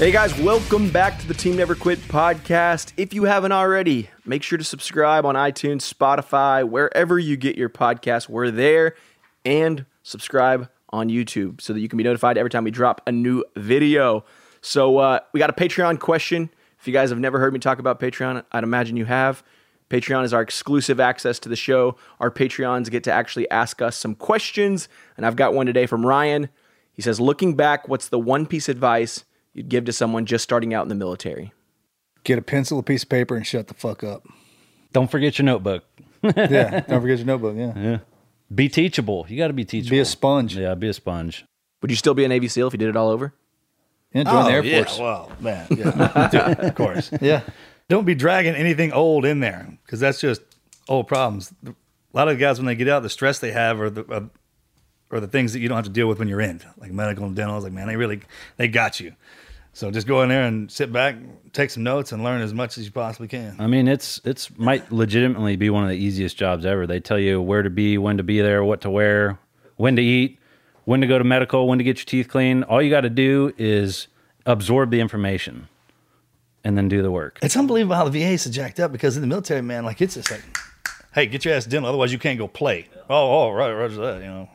[0.00, 2.94] Hey guys, welcome back to the Team Never Quit podcast.
[2.96, 7.68] If you haven't already, make sure to subscribe on iTunes, Spotify, wherever you get your
[7.68, 8.26] podcast.
[8.26, 8.94] We're there
[9.44, 13.12] and subscribe on YouTube so that you can be notified every time we drop a
[13.12, 14.24] new video.
[14.62, 16.48] So, uh, we got a Patreon question.
[16.78, 19.42] If you guys have never heard me talk about Patreon, I'd imagine you have.
[19.90, 21.96] Patreon is our exclusive access to the show.
[22.20, 26.06] Our Patreons get to actually ask us some questions, and I've got one today from
[26.06, 26.48] Ryan.
[26.94, 30.72] He says, Looking back, what's the one piece advice you'd give to someone just starting
[30.74, 31.52] out in the military?
[32.24, 34.26] Get a pencil, a piece of paper, and shut the fuck up.
[34.92, 35.84] Don't forget your notebook.
[36.22, 37.56] yeah, don't forget your notebook.
[37.56, 37.98] Yeah, Yeah.
[38.52, 39.26] Be teachable.
[39.28, 39.90] You got to be teachable.
[39.94, 40.56] be a sponge.
[40.56, 41.44] Yeah, be a sponge.
[41.82, 43.32] Would you still be a Navy SEAL if you did it all over?
[44.12, 44.98] Yeah, join the Air Oh, yeah, Force.
[44.98, 45.88] well, man, yeah,
[46.66, 47.10] of course.
[47.20, 47.42] Yeah,
[47.88, 50.42] Don't be dragging anything old in there because that's just
[50.88, 51.54] old problems.
[51.64, 51.72] A
[52.12, 54.20] lot of the guys when they get out, the stress they have are the uh,
[55.10, 57.24] are the things that you don't have to deal with when you're in, like medical
[57.24, 57.56] and dental.
[57.56, 58.20] It's like, man, they really
[58.56, 59.14] they got you.
[59.72, 61.16] So just go in there and sit back,
[61.52, 63.56] take some notes, and learn as much as you possibly can.
[63.58, 66.86] I mean, it's it's might legitimately be one of the easiest jobs ever.
[66.86, 69.38] They tell you where to be, when to be there, what to wear,
[69.76, 70.38] when to eat,
[70.84, 72.64] when to go to medical, when to get your teeth cleaned.
[72.64, 74.08] All you got to do is
[74.44, 75.68] absorb the information
[76.64, 77.38] and then do the work.
[77.42, 80.14] It's unbelievable how the VA is jacked up because in the military, man, like it's
[80.14, 80.42] just like,
[81.14, 82.88] hey, get your ass dental, otherwise you can't go play.
[83.08, 84.48] Oh, oh, right, roger that, you know.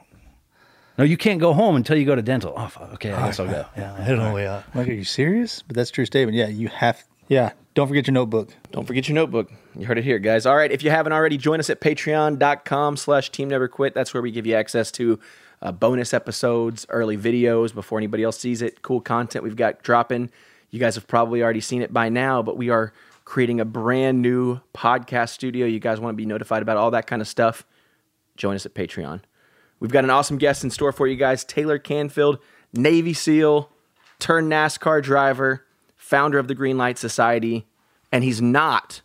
[0.98, 2.54] No, you can't go home until you go to dental.
[2.56, 2.94] Oh, fuck.
[2.94, 3.66] okay, I guess I'll go.
[3.78, 4.64] Yeah, I hit it on the way out.
[4.74, 5.62] like, are you serious?
[5.62, 6.38] But that's a true statement.
[6.38, 7.04] Yeah, you have.
[7.28, 8.54] Yeah, don't forget your notebook.
[8.72, 9.52] Don't forget your notebook.
[9.78, 10.46] You heard it here, guys.
[10.46, 13.94] All right, if you haven't already, join us at patreon.com slash team never quit.
[13.94, 15.20] That's where we give you access to
[15.62, 20.30] uh, bonus episodes, early videos before anybody else sees it, cool content we've got dropping.
[20.70, 24.22] You guys have probably already seen it by now, but we are creating a brand
[24.22, 25.66] new podcast studio.
[25.66, 27.66] You guys want to be notified about all that kind of stuff?
[28.38, 29.22] Join us at Patreon.
[29.80, 32.40] We've got an awesome guest in store for you guys Taylor Canfield,
[32.74, 33.70] Navy SEAL,
[34.20, 35.66] turned NASCAR driver,
[35.96, 37.66] founder of the Green Light Society,
[38.12, 39.02] and he's not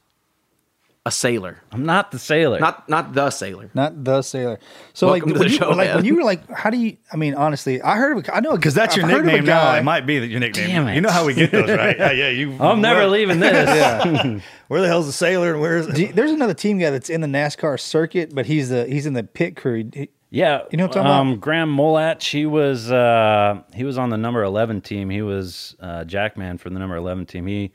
[1.07, 1.63] a sailor.
[1.73, 2.61] I'm not the sailor.
[2.61, 3.71] Not not the sailor.
[3.75, 4.61] Not the sailor.
[4.93, 5.97] So Welcome like, to when the you, show, like man.
[5.97, 6.99] when you were like, how do you?
[7.11, 8.29] I mean, honestly, I heard of.
[8.29, 9.75] a- I know Because that's your I've heard of a nickname now.
[9.77, 10.69] It might be that your nickname.
[10.69, 10.95] Damn it.
[10.97, 11.97] You know how we get those, right?
[11.99, 12.29] yeah, yeah.
[12.29, 12.53] You.
[12.61, 13.51] I'm never leaving this.
[13.71, 14.41] Yeah.
[14.69, 15.87] Where the hell's the sailor and where's?
[15.89, 19.15] Do There's another team guy that's in the NASCAR circuit, but he's the he's in
[19.15, 19.91] the pit crew.
[19.93, 21.41] He- Yeah, You know what I'm talking um, about?
[21.41, 22.23] Graham Molat.
[22.23, 25.11] He was uh, he was on the number eleven team.
[25.11, 27.47] He was uh, Jackman for the number eleven team.
[27.47, 27.73] He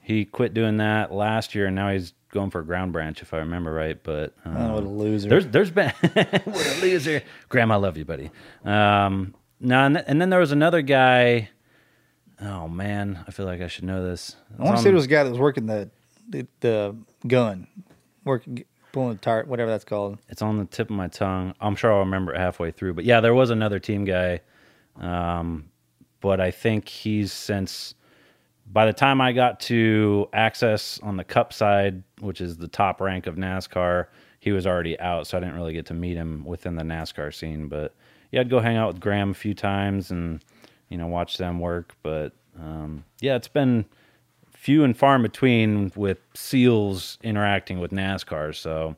[0.00, 3.34] he quit doing that last year, and now he's going for a ground branch, if
[3.34, 4.00] I remember right.
[4.02, 5.28] But um, Oh, what a loser.
[5.28, 7.22] There's there's been what a loser.
[7.48, 8.30] Graham, I love you, buddy.
[8.64, 11.50] Um, no, and, th- and then there was another guy.
[12.40, 14.36] Oh man, I feel like I should know this.
[14.56, 15.90] I want to say it was a guy that was working the
[16.28, 17.66] the, the gun,
[18.24, 18.64] working
[19.20, 20.18] tire, whatever that's called.
[20.28, 21.54] It's on the tip of my tongue.
[21.60, 22.94] I'm sure I'll remember it halfway through.
[22.94, 24.40] But yeah, there was another team guy.
[25.00, 25.70] Um,
[26.20, 27.94] but I think he's since
[28.70, 33.00] by the time I got to access on the cup side, which is the top
[33.00, 34.06] rank of NASCAR,
[34.40, 35.26] he was already out.
[35.26, 37.68] So I didn't really get to meet him within the NASCAR scene.
[37.68, 37.94] But
[38.30, 40.44] yeah, I'd go hang out with Graham a few times and,
[40.88, 41.94] you know, watch them work.
[42.02, 43.86] But um, yeah, it's been
[44.60, 48.54] few and far in between with SEALs interacting with NASCAR.
[48.54, 48.96] So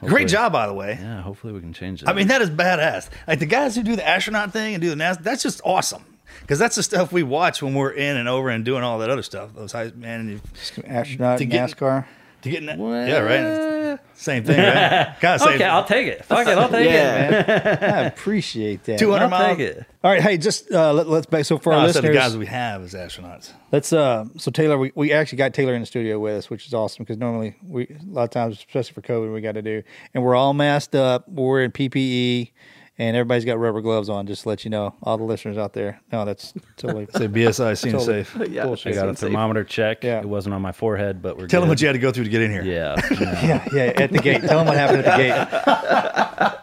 [0.00, 0.98] Great job, by the way.
[1.00, 2.08] yeah, hopefully we can change that.
[2.10, 3.08] I mean, that is badass.
[3.28, 6.04] Like the guys who do the astronaut thing and do the NASA, that's just awesome.
[6.40, 9.10] Because that's the stuff we watch when we're in and over and doing all that
[9.10, 9.50] other stuff.
[9.54, 10.40] Those high man, and you,
[10.86, 12.04] Astronaut, To get- NASCAR.
[12.42, 13.98] To get in that, yeah, right.
[14.14, 15.16] Same thing, right?
[15.20, 16.24] Kind of okay, I'll take it.
[16.24, 16.92] Fuck it, I'll take it.
[16.92, 17.94] Yeah.
[17.98, 18.98] I appreciate that.
[18.98, 19.56] two hundred miles.
[19.56, 19.86] take it.
[20.04, 21.44] All right, hey, just uh, let, let's back.
[21.44, 23.52] So for No, our I said the guys we have as astronauts.
[23.70, 26.66] Let's uh so Taylor we, we actually got Taylor in the studio with us, which
[26.66, 29.62] is awesome because normally we a lot of times, especially for COVID, we got to
[29.62, 29.82] do
[30.14, 32.50] and we're all masked up, we're in PPE
[32.98, 35.72] and everybody's got rubber gloves on, just to let you know, all the listeners out
[35.72, 36.00] there.
[36.12, 38.24] No, that's totally Say BSI, seems Totally.
[38.24, 38.36] safe.
[38.50, 38.62] yeah.
[38.64, 39.18] I got a Safe.
[39.18, 40.04] thermometer check.
[40.04, 40.20] Yeah.
[40.20, 42.24] It wasn't on my forehead, but we're Tell them what you had to go through
[42.24, 42.62] to get in here.
[42.64, 42.96] Yeah.
[43.42, 44.42] Yeah, yeah, at the gate.
[44.42, 46.58] Tell them what happened at the gate.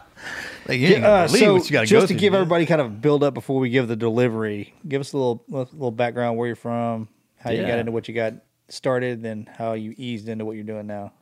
[0.68, 2.42] Like, you ain't Uh, so what you got go just to through give man.
[2.42, 5.56] everybody kind of build up before we give the delivery, give us a little a
[5.72, 8.34] little background where you're from, how you got into what you got
[8.68, 11.12] started, then how you eased into what you're doing now.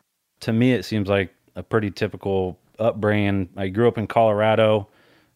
[0.41, 3.49] to me, it seems like a pretty typical upbringing.
[3.57, 4.89] I grew up in Colorado,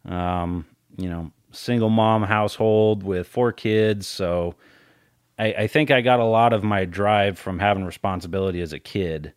[0.04, 0.66] um,
[0.96, 4.06] you know, single mom household with four kids.
[4.06, 4.54] So
[5.38, 8.78] I, I think I got a lot of my drive from having responsibility as a
[8.78, 9.32] kid.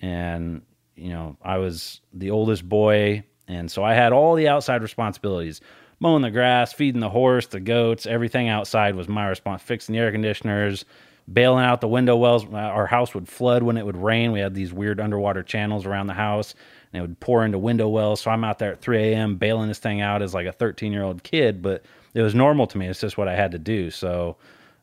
[0.00, 0.62] And,
[0.94, 3.24] you know, I was the oldest boy.
[3.48, 5.60] And so I had all the outside responsibilities
[6.00, 9.98] mowing the grass, feeding the horse, the goats, everything outside was my response, fixing the
[9.98, 10.84] air conditioners,
[11.32, 12.44] bailing out the window wells.
[12.52, 14.32] Our house would flood when it would rain.
[14.32, 16.54] We had these weird underwater channels around the house
[16.96, 18.22] and it would pour into window wells.
[18.22, 19.36] So I'm out there at 3 a.m.
[19.36, 21.84] bailing this thing out as like a 13 year old kid, but
[22.14, 22.86] it was normal to me.
[22.86, 23.90] It's just what I had to do.
[23.90, 24.36] So,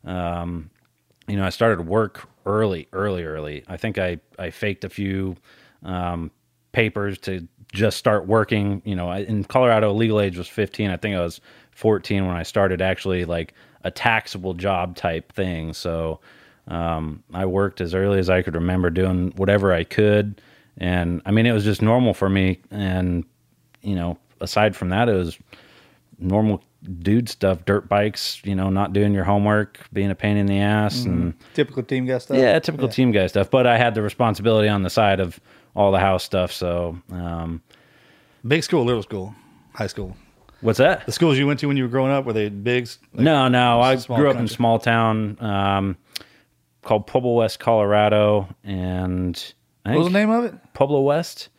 [0.05, 0.69] um,
[1.27, 3.63] you know, I started work early, early, early.
[3.67, 5.35] I think I, I faked a few
[5.81, 6.29] um,
[6.71, 8.83] papers to just start working.
[8.85, 10.91] You know, in Colorado, legal age was 15.
[10.91, 15.73] I think I was 14 when I started actually like a taxable job type thing.
[15.73, 16.19] So
[16.67, 20.39] um, I worked as early as I could remember doing whatever I could.
[20.77, 22.59] And I mean, it was just normal for me.
[22.71, 23.25] And,
[23.81, 25.37] you know, aside from that, it was
[26.19, 26.63] normal
[26.99, 30.59] dude stuff, dirt bikes, you know, not doing your homework, being a pain in the
[30.59, 32.37] ass and Typical team guy stuff.
[32.37, 33.49] yeah, typical team guy stuff.
[33.49, 35.39] But I had the responsibility on the side of
[35.75, 36.51] all the house stuff.
[36.51, 37.61] So, um,
[38.45, 39.33] Big school, little school,
[39.73, 40.17] high school.
[40.59, 41.05] what's that?
[41.05, 42.89] The schools you went to when you were growing up were they big?
[43.13, 43.79] Like, no, no.
[43.79, 44.55] I grew up in country.
[44.55, 45.97] small town um,
[46.81, 49.53] called Pueblo West, Colorado, and
[49.85, 50.53] What was the name of it?
[50.73, 51.49] Pueblo West.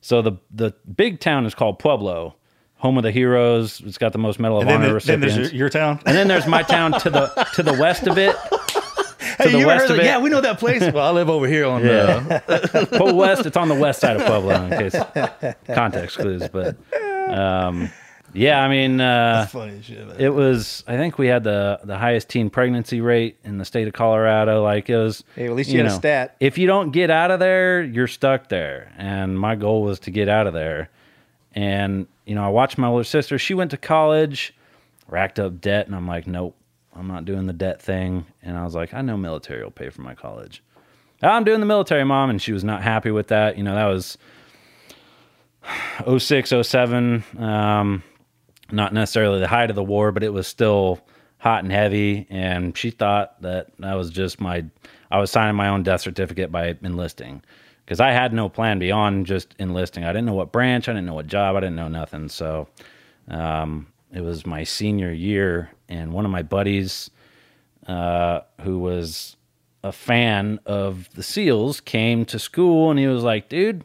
[0.00, 2.34] So the the big town is called Pueblo,
[2.76, 3.80] home of the heroes.
[3.84, 5.36] It's got the most Medal of And then, Honor the- then recipients.
[5.36, 6.00] there's your, your town.
[6.06, 8.34] and then there's my town to the to the west of it.
[9.38, 10.04] Hey, the west of it?
[10.04, 10.82] Yeah, we know that place.
[10.92, 12.86] well, I live over here on the.
[12.90, 13.46] Pueblo West.
[13.46, 16.46] It's on the west side of Pueblo, in case context clues.
[16.48, 16.76] But
[17.32, 17.90] um,
[18.32, 20.06] yeah, I mean, uh, Funny shit.
[20.06, 20.16] man.
[20.18, 20.84] it was.
[20.86, 24.62] I think we had the the highest teen pregnancy rate in the state of Colorado.
[24.62, 25.24] Like it was.
[25.34, 26.36] Hey, at least you had a stat.
[26.40, 28.92] If you don't get out of there, you're stuck there.
[28.96, 30.90] And my goal was to get out of there.
[31.54, 33.38] And you know, I watched my older sister.
[33.38, 34.54] She went to college,
[35.08, 36.56] racked up debt, and I'm like, nope,
[36.94, 38.26] I'm not doing the debt thing.
[38.42, 40.62] And I was like, I know military will pay for my college.
[41.24, 43.56] I'm doing the military, mom, and she was not happy with that.
[43.56, 44.18] You know, that was
[46.18, 47.24] 06, 07.
[47.38, 48.02] Um,
[48.72, 51.00] not necessarily the height of the war, but it was still
[51.38, 52.26] hot and heavy.
[52.30, 54.64] And she thought that that was just my,
[55.10, 57.42] I was signing my own death certificate by enlisting
[57.84, 60.04] because I had no plan beyond just enlisting.
[60.04, 62.28] I didn't know what branch, I didn't know what job, I didn't know nothing.
[62.28, 62.68] So
[63.28, 67.10] um, it was my senior year, and one of my buddies,
[67.86, 69.36] uh, who was
[69.82, 73.84] a fan of the SEALs, came to school and he was like, dude,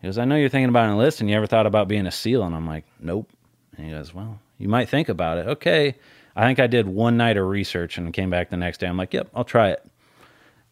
[0.00, 1.28] he goes, I know you're thinking about enlisting.
[1.28, 2.42] You ever thought about being a SEAL?
[2.42, 3.30] And I'm like, nope.
[3.78, 5.46] And he goes, well, you might think about it.
[5.46, 5.94] Okay.
[6.36, 8.86] I think I did one night of research and came back the next day.
[8.86, 9.84] I'm like, yep, I'll try it.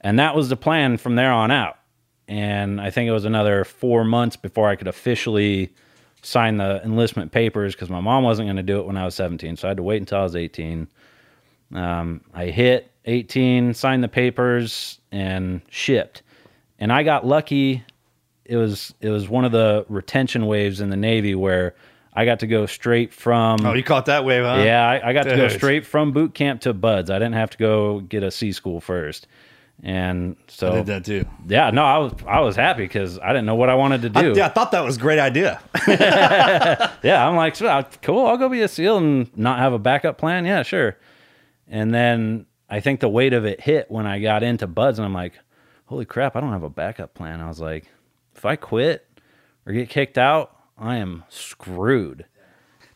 [0.00, 1.78] And that was the plan from there on out.
[2.28, 5.72] And I think it was another four months before I could officially
[6.22, 9.14] sign the enlistment papers because my mom wasn't going to do it when I was
[9.14, 9.56] 17.
[9.56, 10.88] So I had to wait until I was 18.
[11.74, 16.22] Um, I hit 18, signed the papers, and shipped.
[16.78, 17.84] And I got lucky.
[18.44, 21.74] It was it was one of the retention waves in the Navy where
[22.16, 23.64] I got to go straight from.
[23.64, 24.62] oh, you caught that wave, huh?
[24.64, 27.10] Yeah, I, I got to go straight from boot camp to BUD/S.
[27.10, 29.26] I didn't have to go get a C school first,
[29.82, 31.26] and so I did that too.
[31.46, 34.18] yeah, no, I was I was happy because I didn't know what I wanted to
[34.18, 34.32] I, do.
[34.34, 35.60] yeah, I thought that was a great idea.
[37.02, 40.16] yeah, I'm like, uh, cool, I'll go be a SEAL and not have a backup
[40.16, 40.46] plan.
[40.46, 40.96] Yeah, sure.
[41.68, 45.04] And then I think the weight of it hit when I got into BUD/S, and
[45.04, 45.34] I'm like,
[45.84, 47.42] holy crap, I don't have a backup plan.
[47.42, 47.84] I was like,
[48.34, 49.06] if I quit
[49.66, 52.26] or get kicked out, I am screwed.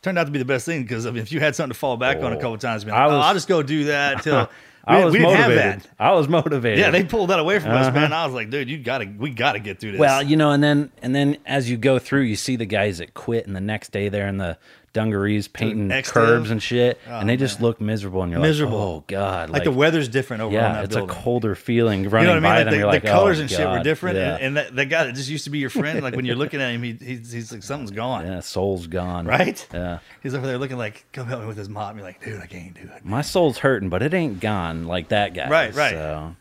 [0.01, 1.79] Turned out to be the best thing because I mean, if you had something to
[1.79, 2.57] fall back on a couple oh.
[2.57, 4.49] times, be like, I oh, was- I'll just go do that until
[4.87, 5.37] we, I was motivated.
[5.37, 5.89] have that.
[5.99, 6.79] I was motivated.
[6.79, 8.11] Yeah, they pulled that away from us, man.
[8.11, 8.23] Uh-huh.
[8.23, 9.99] I was like, dude, you gotta, we gotta get through this.
[9.99, 12.97] Well, you know, and then and then as you go through, you see the guys
[12.97, 14.57] that quit, and the next day they're in the
[14.93, 18.77] dungarees painting next curbs and shit, and they just look miserable, and you're Miserable.
[18.77, 21.15] like, oh god, like, the weather's different over on yeah, that it's building.
[21.15, 22.65] a colder feeling You running know what I mean?
[22.65, 22.73] by Like them.
[22.73, 24.33] the, the like, colors oh, and shit were different, Yeah.
[24.35, 26.35] and, and that, that guy that just used to be your friend, like when you're
[26.35, 29.25] looking at him, he, he's, he's like something's gone, yeah, soul's gone.
[29.25, 29.65] right?
[29.73, 29.99] Yeah.
[30.23, 31.91] He's over there looking like, come help me with his mop.
[31.91, 33.05] And you're like, dude, I can't do it.
[33.05, 35.49] my soul's hurting, but it ain't gone like that guy.
[35.49, 35.91] Right, right.
[35.93, 36.35] So,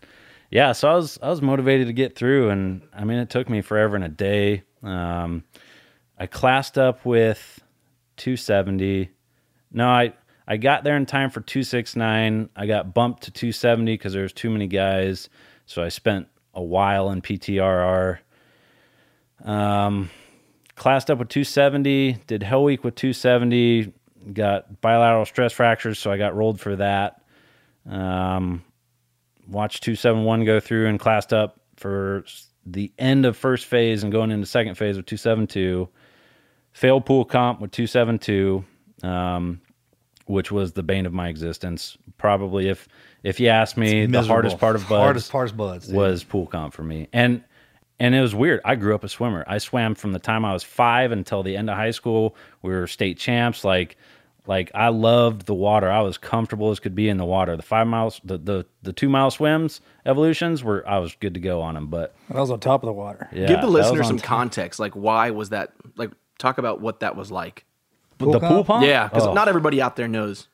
[0.51, 3.49] yeah, so I was I was motivated to get through, and I mean, it took
[3.49, 4.65] me forever and a day.
[4.83, 5.45] Um,
[6.19, 7.61] I classed up with
[8.21, 9.11] 270.
[9.73, 10.13] No, I
[10.47, 12.51] I got there in time for 269.
[12.55, 15.29] I got bumped to 270 because there was too many guys,
[15.67, 18.19] so I spent a while in PTRR.
[19.45, 20.11] Um,
[20.75, 22.19] classed up with 270.
[22.27, 23.93] Did Hell Week with 270.
[24.33, 27.23] Got bilateral stress fractures, so I got rolled for that.
[27.89, 28.63] Um,
[29.49, 32.25] watched 271 go through and classed up for
[32.67, 35.89] the end of first phase and going into second phase with 272.
[36.73, 38.65] Failed pool comp with 272,
[39.03, 39.61] um,
[40.27, 41.99] which was the bane of my existence.
[42.17, 42.89] Probably if
[43.23, 45.97] if you ask me, the hardest part of BUD/S hardest part of BUD/S dude.
[45.97, 47.09] was pool comp for me.
[47.13, 47.43] And
[47.99, 48.61] and it was weird.
[48.65, 49.45] I grew up a swimmer.
[49.47, 52.35] I swam from the time I was five until the end of high school.
[52.63, 53.65] We were state champs.
[53.65, 53.97] Like
[54.47, 55.91] like I loved the water.
[55.91, 57.57] I was comfortable as could be in the water.
[57.57, 61.41] The five miles, the the, the two mile swims, evolutions were I was good to
[61.41, 61.89] go on them.
[61.89, 63.29] But I was on top of the water.
[63.33, 64.27] yeah, Give the that listener some top.
[64.27, 64.81] context.
[64.81, 65.73] Like, why was that?
[65.97, 66.11] Like,
[66.41, 67.65] talk about what that was like.
[68.19, 68.67] Pool the pool comp?
[68.67, 68.85] pump.
[68.87, 69.33] Yeah, because Oh.
[69.35, 70.49] not everybody out there knows.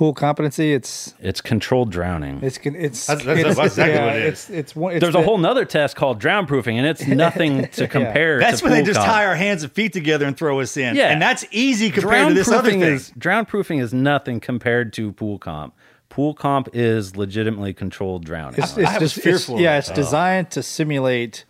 [0.00, 0.72] Pool competency.
[0.72, 2.40] It's It's controlled drowning.
[2.42, 4.32] it's it's That's- that's- it's, exactly yeah, what it is.
[4.32, 4.94] It's it's one.
[4.94, 8.38] It's There's a whole nother test called drown proofing, and it's nothing to compare.
[8.38, 9.10] That's to when they just comp.
[9.12, 10.96] tie our hands and feet together and throw us in.
[10.96, 11.10] Yeah.
[11.12, 12.92] and that's easy compared drown to this other proofing thing.
[12.94, 15.74] is drown proofing is nothing compared to pool comp.
[16.08, 18.58] Pool comp is legitimately controlled drowning.
[18.58, 19.80] It's, it's just fearful It's, yeah, it.
[19.80, 21.44] it's designed to simulate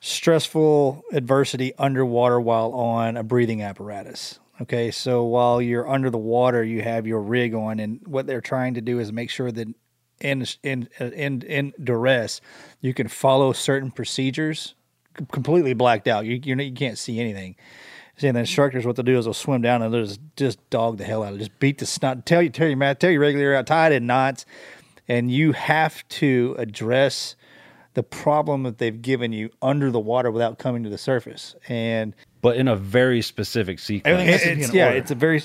[0.00, 4.40] stressful adversity underwater while on a breathing apparatus.
[4.60, 8.40] Okay, so while you're under the water, you have your rig on, and what they're
[8.40, 9.68] trying to do is make sure that
[10.20, 12.40] in in uh, in in duress,
[12.80, 14.74] you can follow certain procedures
[15.30, 16.24] completely blacked out.
[16.26, 17.56] You you, you can't see anything.
[18.18, 20.70] See, and the instructors, what they'll do is they'll swim down and they'll just, just
[20.70, 21.38] dog the hell out of.
[21.38, 22.26] Just beat the snot.
[22.26, 24.44] Tell you, tell you, Matt, tell you regularly out, tied in knots.
[25.08, 27.36] And you have to address
[27.94, 31.56] the problem that they've given you under the water without coming to the surface.
[31.68, 34.02] And but in a very specific sequence.
[34.12, 34.96] Everything has to be it's, in yeah, order.
[34.98, 35.42] it's a very,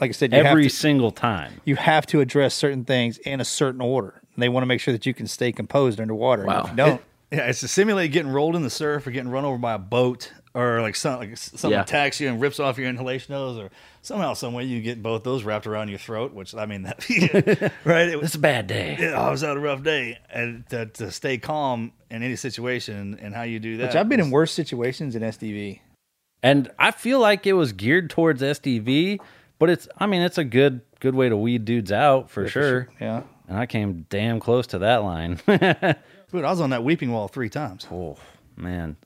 [0.00, 1.60] like I said, you every have to, single time.
[1.64, 4.20] you have to address certain things in a certain order.
[4.34, 6.42] And they want to make sure that you can stay composed underwater.
[6.42, 6.62] And Wow.
[6.64, 9.44] If you don't, Yeah, it's to simulate getting rolled in the surf or getting run
[9.44, 11.82] over by a boat or like some like something Yeah.
[11.82, 15.22] attacks you and rips off your inhalation hose or somehow some way you get both
[15.24, 16.32] those wrapped around your throat.
[16.32, 18.08] Which I mean, that, right?
[18.08, 18.96] It was It's a bad day.
[18.98, 23.18] yeah, I was had a rough day, and to, to stay calm in any situation
[23.20, 23.88] and how you do that.
[23.88, 25.80] which I've been in worse situations in SDV.
[26.42, 29.20] And I feel like it was geared towards SDV,
[29.58, 32.88] but it's I mean it's a good good way to weed dudes out for sure.
[33.00, 33.22] Yeah.
[33.48, 35.40] And I came damn close to that line.
[35.46, 38.16] Dude, I was on that weeping wall three times oh
[38.56, 38.96] man.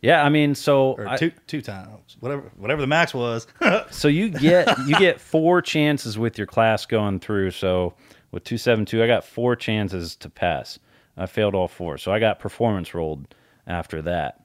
[0.00, 3.46] Yeah, I mean so or I- two two times, whatever whatever the max was.
[3.90, 7.50] so you get you get four chances with your class going through.
[7.50, 7.94] So
[8.30, 10.78] with two seven two, I got four chances to pass.
[11.16, 13.34] I failed all four, so I got performance rolled
[13.66, 14.40] after that.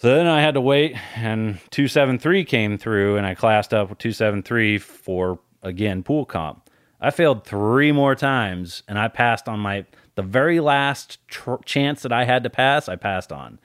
[0.00, 3.74] So then I had to wait, and two seven three came through, and I classed
[3.74, 6.70] up with two seven three for again pool comp.
[7.02, 12.00] I failed three more times, and I passed on my the very last tr- chance
[12.00, 12.88] that I had to pass.
[12.88, 13.58] I passed on,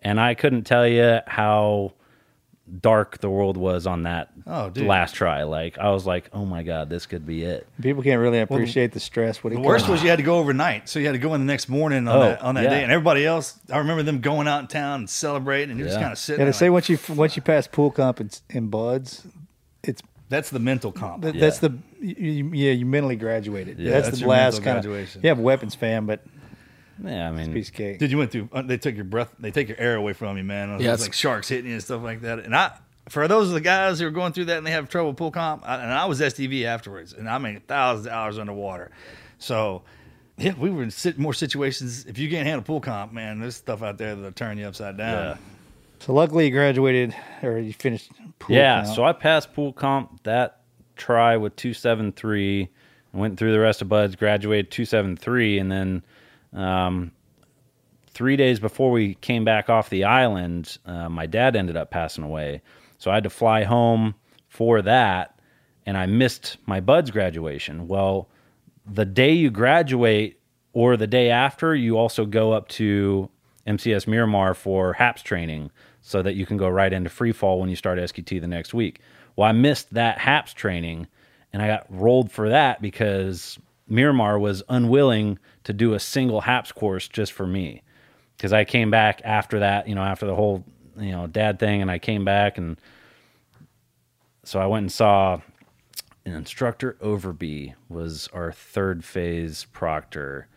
[0.00, 1.92] and I couldn't tell you how
[2.80, 4.86] dark the world was on that Oh, dude.
[4.86, 5.42] last try.
[5.42, 7.66] Like I was like, oh my god, this could be it.
[7.82, 9.44] People can't really appreciate the stress.
[9.44, 11.34] What it The worst was you had to go overnight, so you had to go
[11.34, 12.70] in the next morning on Oh, that on that yeah.
[12.70, 13.58] day, and everybody else.
[13.70, 16.40] I remember them going out in town and celebrating, and you're just kind of sitting.
[16.40, 19.26] And there to say like, once you once you pass pool comp and, in BUD/S,
[19.82, 21.22] it's that's the mental comp.
[21.24, 23.78] that, that's the you, you- yeah you mentally graduated.
[23.78, 24.84] Yeah, that's, that's the last mental kind of.
[24.84, 25.20] graduation.
[25.22, 26.20] You have weapons fan, but
[27.04, 27.98] Yeah, I mean, piece of cake.
[27.98, 28.48] Dude, you went through.
[28.52, 29.32] uh, They took your breath.
[29.38, 30.70] They take your air away from you, man.
[30.70, 32.40] It was Yeah, it's- like sharks hitting you and stuff like that.
[32.40, 32.72] And I,
[33.08, 35.16] for those of the guys who are going through that and they have trouble with
[35.18, 38.90] pool comp, I, and I was SDV afterwards, and I mean thousands of hours underwater.
[39.38, 39.82] So,
[40.38, 42.04] yeah, we were in sit- more situations.
[42.06, 44.96] If you can't handle pool comp, man, there's stuff out there that'll turn you upside
[44.96, 45.24] down.
[45.24, 45.36] Yeah.
[46.00, 48.10] So luckily you graduated or you finished.
[48.38, 48.82] Pool yeah.
[48.82, 48.96] comp.
[48.96, 50.60] So I passed pool comp that
[50.96, 52.68] try with two seven three.
[53.12, 56.02] Went through the rest of BUD/S, graduated two seven three, and then
[56.52, 57.12] um,
[58.10, 62.24] three days before we came back off the island, uh, my dad ended up passing
[62.24, 62.62] away.
[62.98, 64.14] So I had to fly home
[64.48, 65.40] for that,
[65.86, 67.88] and I missed my BUD/S graduation.
[67.88, 68.28] Well,
[68.86, 70.40] the day you graduate
[70.72, 73.28] or the day after, you also go up to
[73.66, 77.68] MCAS Miramar for HAPS training so that you can go right into free fall when
[77.68, 79.00] you start SQT the next week.
[79.36, 81.06] Well, I missed that HAPS training
[81.52, 86.72] and I got rolled for that because Miramar was unwilling to do a single HAPS
[86.72, 87.82] course just for me.
[88.36, 90.64] Because I came back after that, you know, after the whole,
[90.98, 92.76] you know, dad thing, and I came back and
[94.44, 95.40] so I went and saw
[96.24, 100.48] an instructor Overby was our third phase proctor.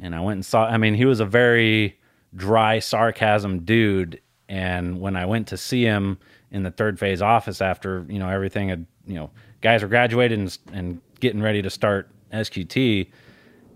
[0.00, 1.98] And I went and saw I mean, he was a very
[2.34, 4.20] dry sarcasm dude.
[4.48, 6.18] And when I went to see him
[6.50, 10.40] in the third phase office after, you know, everything had, you know, guys were graduating
[10.40, 13.08] and, and getting ready to start SQT.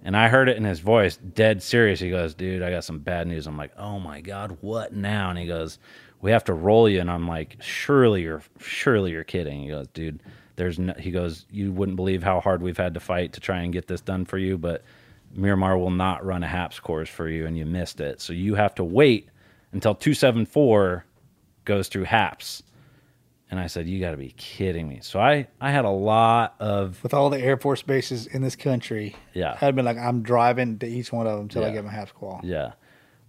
[0.02, 2.00] And I heard it in his voice, dead serious.
[2.00, 5.30] He goes, "Dude, I got some bad news." I'm like, "Oh my god, what now?"
[5.30, 5.78] And he goes,
[6.20, 9.88] "We have to roll you." And I'm like, "Surely you're, surely you're kidding." He goes,
[9.88, 10.22] "Dude,
[10.56, 13.60] there's no." He goes, "You wouldn't believe how hard we've had to fight to try
[13.60, 14.82] and get this done for you, but
[15.34, 18.20] Miramar will not run a HAPS course for you, and you missed it.
[18.20, 19.28] So you have to wait
[19.72, 21.04] until 274
[21.66, 22.62] goes through HAPS."
[23.50, 26.54] And I said, "You got to be kidding me!" So I, I had a lot
[26.60, 29.58] of With all the Air Force bases in this country, Yeah.
[29.60, 31.72] I'd been like, I'm driving to each one of them until I Yeah.
[31.74, 32.40] get my half qual.
[32.44, 32.72] Yeah.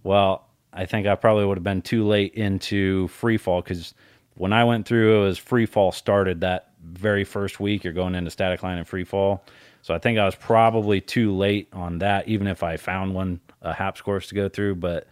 [0.04, 3.94] Well, I think I probably would have been too late into free fall because
[4.34, 7.84] when I went through, it was free fall started that very first week.
[7.84, 9.44] You're going into static line and free fall.
[9.82, 13.40] So I think I was probably too late on that, even if I found one,
[13.60, 14.76] a HAPS course to go through.
[14.76, 15.06] But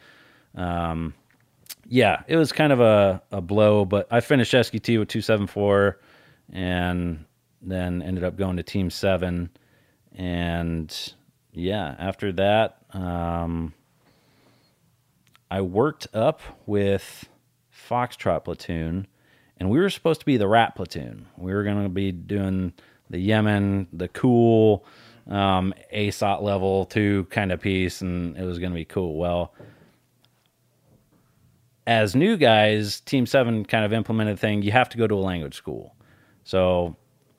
[0.54, 1.14] um,
[1.90, 3.84] yeah, it was kind of a, a blow.
[3.84, 5.98] But I finished SQT with 274
[6.52, 7.24] and
[7.60, 9.50] then ended up going to Team 7.
[10.14, 11.12] And
[11.52, 13.74] yeah, after that, um,
[15.50, 17.28] I worked up with
[17.74, 19.08] Foxtrot platoon,
[19.58, 21.26] and we were supposed to be the rat platoon.
[21.36, 22.72] We were going to be doing
[23.08, 24.84] the Yemen, the cool
[25.28, 29.16] um, ASOT level two kind of piece, and it was going to be cool.
[29.16, 29.52] Well,
[31.90, 34.62] as new guys, Team Seven kind of implemented a thing.
[34.62, 35.96] You have to go to a language school.
[36.44, 36.94] So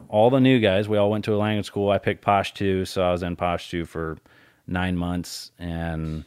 [0.09, 1.89] all the new guys, we all went to a language school.
[1.89, 4.17] I picked Pashto, so I was in Pashto for
[4.67, 6.25] nine months, and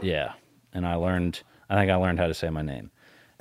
[0.00, 0.32] yeah,
[0.72, 1.42] and I learned.
[1.68, 2.90] I think I learned how to say my name.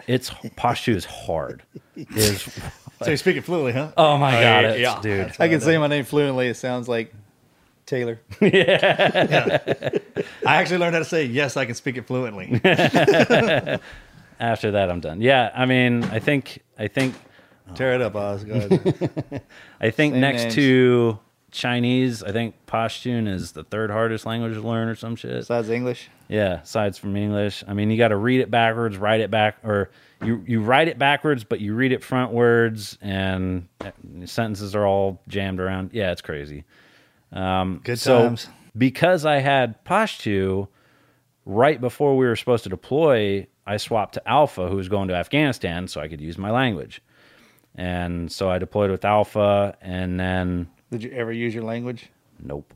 [0.05, 1.63] It's Pashto is hard.
[1.95, 2.43] Is
[3.01, 3.93] So you speak it fluently, huh?
[3.95, 4.99] oh my god, yeah, it's- yeah.
[5.01, 5.31] dude.
[5.39, 6.47] I can say my name fluently.
[6.49, 7.13] It sounds like
[7.85, 8.19] Taylor.
[8.41, 9.89] Yeah.
[10.45, 11.55] I actually learned how to say yes.
[11.55, 12.59] I can speak it fluently.
[14.39, 15.21] After that, I'm done.
[15.21, 17.15] Yeah, I mean, I think I think
[17.75, 18.43] Tear it up, Oz.
[18.43, 19.43] Go ahead.
[19.81, 20.55] I think Same next names.
[20.55, 21.19] to
[21.51, 25.35] Chinese, I think Pashtun is the third hardest language to learn or some shit.
[25.35, 26.09] Besides English.
[26.27, 27.63] Yeah, aside from English.
[27.67, 29.89] I mean, you got to read it backwards, write it back, or
[30.23, 33.67] you you write it backwards, but you read it frontwards, and
[34.25, 35.91] sentences are all jammed around.
[35.93, 36.63] Yeah, it's crazy.
[37.31, 38.47] Um, Good So times.
[38.77, 40.67] because I had Pashtu
[41.45, 45.15] right before we were supposed to deploy, I swapped to Alpha, who was going to
[45.15, 47.01] Afghanistan, so I could use my language.
[47.75, 52.09] And so I deployed with Alpha, and then Did you ever use your language?
[52.39, 52.73] Nope.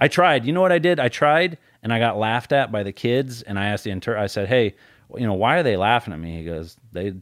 [0.00, 0.46] I tried.
[0.46, 1.00] You know what I did?
[1.00, 3.42] I tried and I got laughed at by the kids.
[3.42, 4.16] And I asked the inter.
[4.16, 4.74] I said, "Hey,
[5.16, 7.14] you know, why are they laughing at me?" He goes, "They,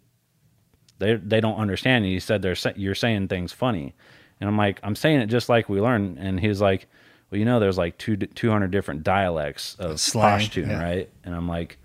[0.99, 3.95] they, they don't understand." you." He said, "They're sa- you're saying things funny,"
[4.41, 6.87] and I'm like, "I'm saying it just like we learn." And he's like,
[7.31, 10.83] "Well, you know, there's like two two hundred different dialects of Slang, Pashtun, yeah.
[10.83, 11.79] right?" And I'm like,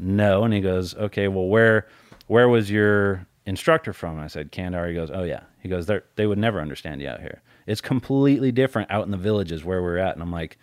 [0.00, 1.86] "No." And he goes, "Okay, well, where
[2.26, 5.86] where was your instructor from?" And I said, "Kandahar." He goes, "Oh yeah." He goes,
[5.86, 7.42] "They they would never understand you out here.
[7.66, 10.58] It's completely different out in the villages where we're at." And I'm like,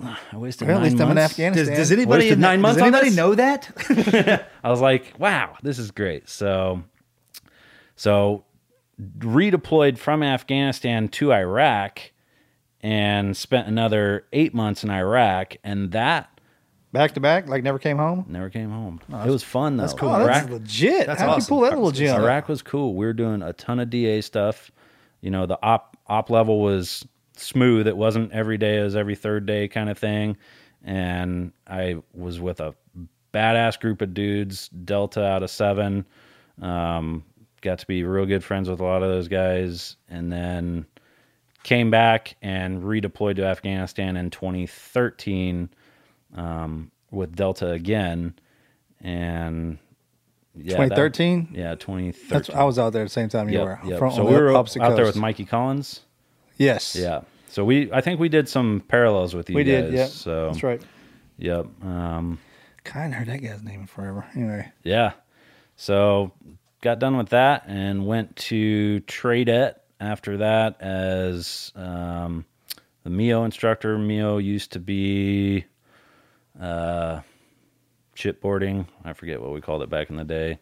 [0.00, 1.18] I wasted Well, at nine least I'm in.
[1.18, 1.66] Afghanistan.
[1.66, 4.46] Does, does anybody in- nine months Does anybody know that?
[4.64, 6.28] I was like, wow, this is great.
[6.28, 6.84] So,
[7.96, 8.44] so
[9.18, 12.12] redeployed from Afghanistan to Iraq
[12.80, 16.37] and spent another eight months in Iraq, and that
[16.90, 18.24] Back to back, like never came home.
[18.28, 19.00] never came home.
[19.10, 19.82] it was fun though.
[19.82, 20.08] that's cool.
[20.08, 21.06] Oh, that's Iraq, legit.
[21.06, 21.48] That's How'd you awesome.
[21.48, 22.18] pull that little gem?
[22.20, 22.94] Iraq was cool.
[22.94, 24.70] We were doing a ton of DA stuff.
[25.20, 27.04] You know, the op op level was
[27.36, 27.86] smooth.
[27.86, 28.78] It wasn't every day.
[28.78, 30.36] It was every third day kind of thing.
[30.82, 32.74] And I was with a
[33.34, 36.06] badass group of dudes, Delta out of seven.
[36.62, 37.24] Um,
[37.60, 39.96] got to be real good friends with a lot of those guys.
[40.08, 40.86] And then
[41.64, 45.68] came back and redeployed to Afghanistan in 2013
[46.34, 48.34] um, with Delta again.
[49.00, 49.78] And
[50.54, 51.48] yeah, that- 2013?
[51.52, 52.28] yeah, 2013.
[52.28, 53.80] That's I was out there at the same time you Yep, were.
[53.84, 53.98] yep.
[53.98, 56.00] From- So we were out there with Mikey Collins.
[56.56, 56.96] Yes.
[56.96, 57.20] Yeah.
[57.50, 59.84] So we, I think we did some parallels with you We guys.
[59.84, 59.94] did.
[59.94, 60.06] Yeah.
[60.06, 60.82] So That's right.
[61.38, 61.66] Yep.
[61.82, 62.38] Um,
[62.84, 64.24] Kind of heard that guy's name in forever.
[64.34, 65.12] Anyway, yeah.
[65.76, 66.32] So
[66.80, 72.44] got done with that and went to Tradet after that as um,
[73.04, 73.98] the Mio instructor.
[73.98, 75.64] Mio used to be
[76.60, 77.20] uh,
[78.16, 78.86] shipboarding.
[79.04, 80.58] I forget what we called it back in the day,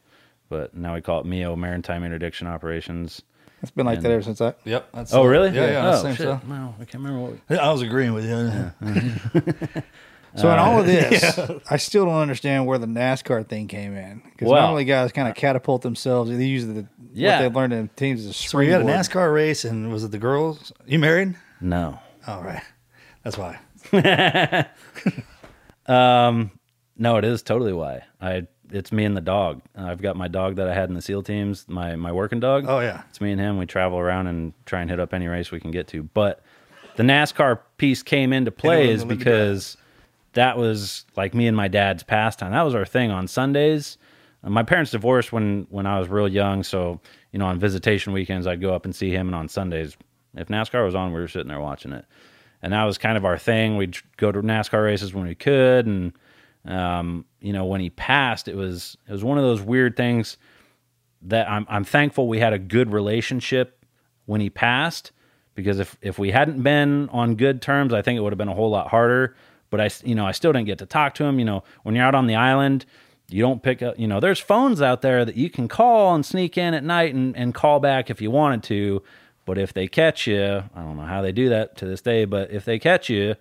[0.48, 3.22] but now we call it Mio Maritime Interdiction Operations.
[3.62, 4.54] it's been like that ever since I.
[4.64, 4.88] Yep.
[4.92, 5.50] That's Oh, really?
[5.50, 5.90] Yeah, yeah.
[5.94, 6.26] Oh, same shit.
[6.26, 6.44] stuff.
[6.46, 7.32] No, I can't remember what.
[7.48, 9.82] We, I was agreeing with you.
[10.34, 11.38] So in Uh, all of this,
[11.70, 15.28] I still don't understand where the NASCAR thing came in because Well- normally guys kind
[15.28, 16.28] of catapult themselves.
[16.30, 17.40] They use the Yeah.
[17.40, 18.84] what they learned in teams as a So we had a.
[18.84, 20.74] NASCAR race, and was it the girls?
[20.84, 21.36] You married?
[21.62, 21.98] no.
[22.26, 22.62] All right.
[23.22, 23.58] That's why.
[25.88, 28.02] No, it is totally why.
[28.20, 29.62] I it's me and the dog.
[29.76, 32.64] I've got my dog that I had in the SEAL teams, my my working dog.
[32.68, 33.02] Oh, yeah.
[33.08, 33.58] it's me and him.
[33.58, 36.02] We travel around and try and hit up any race we can get to.
[36.02, 36.42] But
[36.96, 39.76] the NASCAR piece came into play is was a little bit because
[40.32, 42.52] that was like me and my dad's pastime.
[42.52, 43.98] That was our thing on Sundays.
[44.42, 47.00] Uh, My parents divorced when when I was real young, so
[47.32, 49.96] you know on visitation weekends I'd go up and see him, and on Sundays
[50.34, 52.04] if NASCAR was on, we were sitting there watching it,
[52.62, 53.76] and that was kind of our thing.
[53.76, 56.12] We'd go to NASCAR races when we could, and
[56.64, 60.36] um, you know when he passed, it was it was one of those weird things
[61.22, 63.84] that I'm I'm thankful we had a good relationship
[64.26, 65.12] when he passed
[65.54, 68.48] because if if we hadn't been on good terms, I think it would have been
[68.48, 69.34] a whole lot harder.
[69.70, 71.40] But I, you know, I still didn't get to talk to him.
[71.40, 72.86] You know, when you're out on the island,
[73.28, 73.98] you don't pick up.
[73.98, 77.14] You know, there's phones out there that you can call and sneak in at night
[77.14, 79.02] and and call back if you wanted to.
[79.46, 82.26] But if they catch you, I don't know how they do that to this day.
[82.26, 83.36] But if they catch you,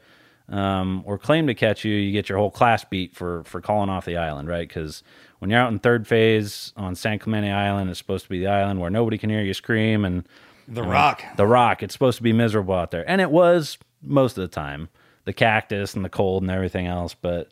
[0.47, 3.89] um, or claim to catch you, you get your whole class beat for for calling
[3.89, 4.67] off the island, right?
[4.67, 5.03] Because
[5.39, 8.47] when you're out in third phase on San Clemente Island, it's supposed to be the
[8.47, 10.23] island where nobody can hear you scream, and
[10.67, 11.23] The Rock.
[11.35, 11.81] the rock.
[11.83, 14.89] It's supposed to be miserable out there, and it was most of the time.
[15.25, 17.49] The cactus and the cold and everything else, but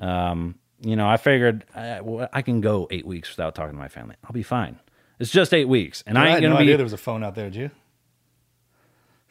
[0.00, 3.78] um, you know, I figured I, well, I can go eight weeks without talking to
[3.78, 4.14] my family.
[4.22, 4.78] I'll be fine.
[5.18, 6.62] It's just eight weeks, and I I ain't had gonna no be.
[6.64, 7.70] idea there was a phone out there, did you?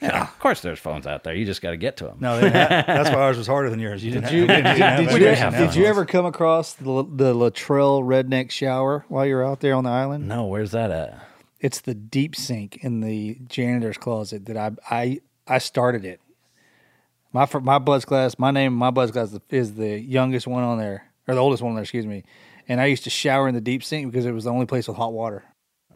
[0.01, 1.33] Yeah, of course, there's phones out there.
[1.33, 2.17] You just got to get to them.
[2.19, 4.03] No, they didn't have- that's why ours was harder than yours.
[4.03, 4.29] You didn't.
[4.29, 7.33] Did you, have, did, have- did, you, have did you ever come across the, the
[7.33, 10.27] Luttrell redneck shower while you were out there on the island?
[10.27, 11.17] No, where's that at?
[11.61, 16.19] It's the deep sink in the janitor's closet that I I I started it.
[17.31, 20.77] My fir- my BUD/S class, my name, my BUD/S class is the youngest one on
[20.77, 22.23] there, or the oldest one on there, excuse me.
[22.67, 24.87] And I used to shower in the deep sink because it was the only place
[24.87, 25.43] with hot water.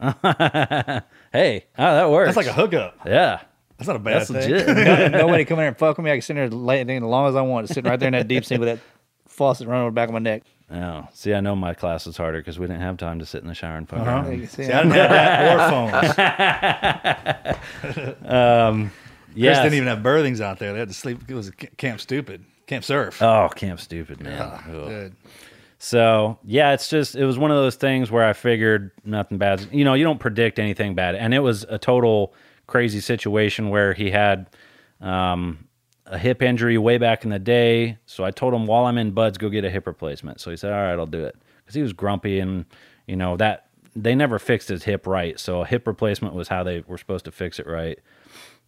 [1.32, 2.28] Hey, oh, that works.
[2.34, 2.98] That's like a hookup.
[3.06, 3.42] yeah.
[3.80, 4.50] That's not a bad That's thing.
[4.52, 5.12] legit.
[5.12, 6.10] Nobody come in there and fuck with me.
[6.10, 8.08] I can sit there and lay in as long as I want, sitting right there
[8.08, 8.78] in that deep sink with that
[9.26, 10.42] faucet running over the back of my neck.
[10.70, 13.40] oh, see, I know my class was harder because we didn't have time to sit
[13.40, 14.10] in the shower and fuck Uh-huh.
[14.10, 14.38] around.
[14.38, 16.16] You see, See, I didn't have that or phones.
[19.34, 19.48] Yeah.
[19.54, 20.72] Chris didn't even have berthings out there.
[20.72, 21.20] They had to sleep.
[21.28, 23.22] It was a Camp Stupid, Camp Surf.
[23.22, 24.40] Oh, Camp Stupid, man.
[24.40, 24.88] Ugh.
[24.88, 25.14] Dude.
[25.78, 29.66] So yeah, it's just it was one of those things where I figured nothing bad.
[29.72, 32.34] You know, you don't predict anything bad, and it was a total
[32.70, 34.48] crazy situation where he had
[35.00, 35.68] um,
[36.06, 37.98] a hip injury way back in the day.
[38.06, 40.40] So I told him while I'm in BUD/S, go get a hip replacement.
[40.40, 42.64] So he said, "All right, I'll do it," because he was grumpy, and
[43.06, 45.38] you know that they never fixed his hip right.
[45.38, 47.98] So a hip replacement was how they were supposed to fix it right.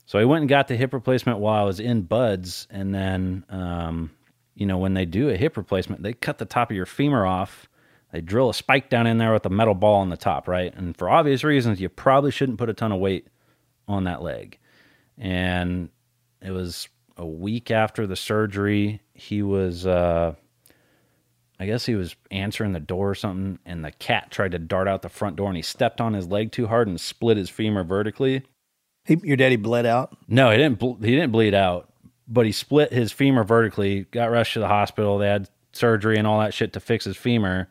[0.04, 3.44] So I went and got the hip replacement while I was in BUD/S, and then,
[3.48, 4.10] um,
[4.54, 7.24] you know, when they do a hip replacement, they cut the top of your femur
[7.24, 7.68] off.
[8.12, 10.74] They drill a spike down in there with a metal ball on the top, right?
[10.76, 13.28] And for obvious reasons, you probably shouldn't put a ton of weight
[13.88, 14.58] on that leg.
[15.18, 15.90] And
[16.40, 19.00] it was a week after the surgery.
[19.14, 20.34] He was, uh,
[21.60, 24.88] I guess he was answering the door or something, and the cat tried to dart
[24.88, 27.50] out the front door, and he stepped on his leg too hard and split his
[27.50, 28.42] femur vertically.
[29.04, 30.16] he, your daddy bled out.
[30.26, 30.78] No, he didn't.
[30.78, 31.92] ble- He didn't bleed out,
[32.26, 34.04] but he split his femur vertically.
[34.10, 35.18] Got rushed to the hospital.
[35.18, 37.68] They had surgery and all that shit to fix his femur,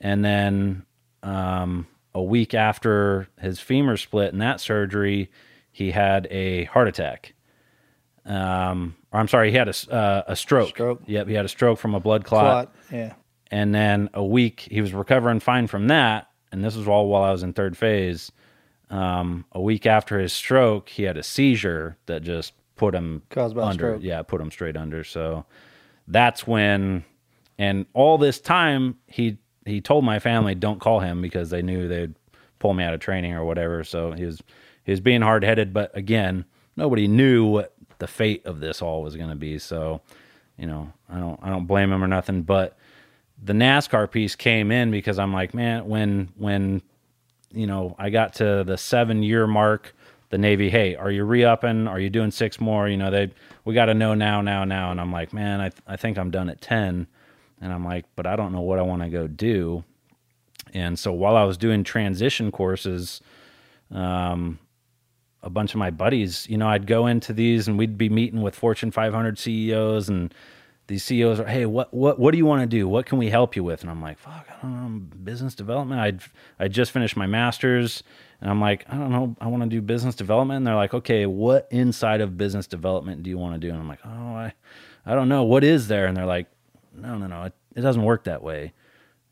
[0.00, 0.84] and then
[1.22, 5.30] um, a week after his femur split and that surgery,
[5.70, 7.34] he had a heart attack.
[8.24, 10.70] Um, or I'm sorry, he had a uh, a stroke.
[10.70, 11.02] Stroke.
[11.04, 12.72] Yep, he had a stroke from a blood clot.
[12.72, 12.74] Clot.
[12.90, 13.12] Yeah.
[13.50, 16.30] And then a week, he was recovering fine from that.
[16.50, 18.32] And this was all while I was in third phase.
[18.88, 23.58] Um, a week after his stroke, he had a seizure that just put him Caused
[23.58, 23.98] under.
[24.00, 25.04] Yeah, put him straight under.
[25.04, 25.44] So
[26.08, 27.04] that's when,
[27.58, 31.88] and all this time, he he told my family don't call him because they knew
[31.88, 32.14] they'd
[32.58, 33.84] pull me out of training or whatever.
[33.84, 34.42] So he was
[34.84, 35.72] he was being hard headed.
[35.72, 36.44] But again,
[36.76, 39.58] nobody knew what the fate of this all was going to be.
[39.58, 40.00] So
[40.56, 42.42] you know, I don't I don't blame him or nothing.
[42.42, 42.78] But
[43.42, 46.82] the NASCAR piece came in because I'm like, man, when when
[47.52, 49.94] you know I got to the seven year mark,
[50.30, 51.86] the Navy, hey, are you re upping?
[51.88, 52.88] Are you doing six more?
[52.88, 53.30] You know, they
[53.64, 54.90] we got to know now, now, now.
[54.90, 57.06] And I'm like, man, I I think I'm done at ten.
[57.60, 59.84] And I'm like, but I don't know what I want to go do.
[60.74, 63.20] And so while I was doing transition courses,
[63.90, 64.58] um,
[65.42, 68.42] a bunch of my buddies, you know, I'd go into these and we'd be meeting
[68.42, 70.34] with Fortune 500 CEOs and
[70.88, 72.88] these CEOs are, hey, what what what do you want to do?
[72.88, 73.82] What can we help you with?
[73.82, 76.00] And I'm like, fuck, I don't know, business development.
[76.00, 76.20] I'd
[76.60, 78.04] I just finished my masters,
[78.40, 80.58] and I'm like, I don't know, I want to do business development.
[80.58, 83.72] And they're like, okay, what inside of business development do you want to do?
[83.72, 84.52] And I'm like, oh, I
[85.04, 86.06] I don't know, what is there?
[86.06, 86.46] And they're like,
[86.96, 88.72] no, no, no, it, it doesn't work that way.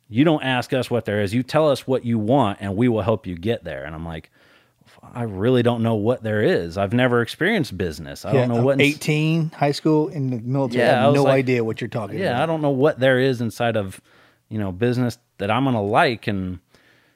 [0.09, 1.33] You don't ask us what there is.
[1.33, 3.85] You tell us what you want, and we will help you get there.
[3.85, 4.31] And I'm like,
[5.15, 6.77] I really don't know what there is.
[6.77, 8.25] I've never experienced business.
[8.25, 8.81] I Yeah, don't know what.
[8.81, 10.85] 18, high school, in the military.
[10.85, 12.25] Yeah, I have no like- idea what you're talking about.
[12.25, 14.01] Yeah, I don't know what there is inside of,
[14.51, 16.27] you know, business that I'm gonna like.
[16.27, 16.61] And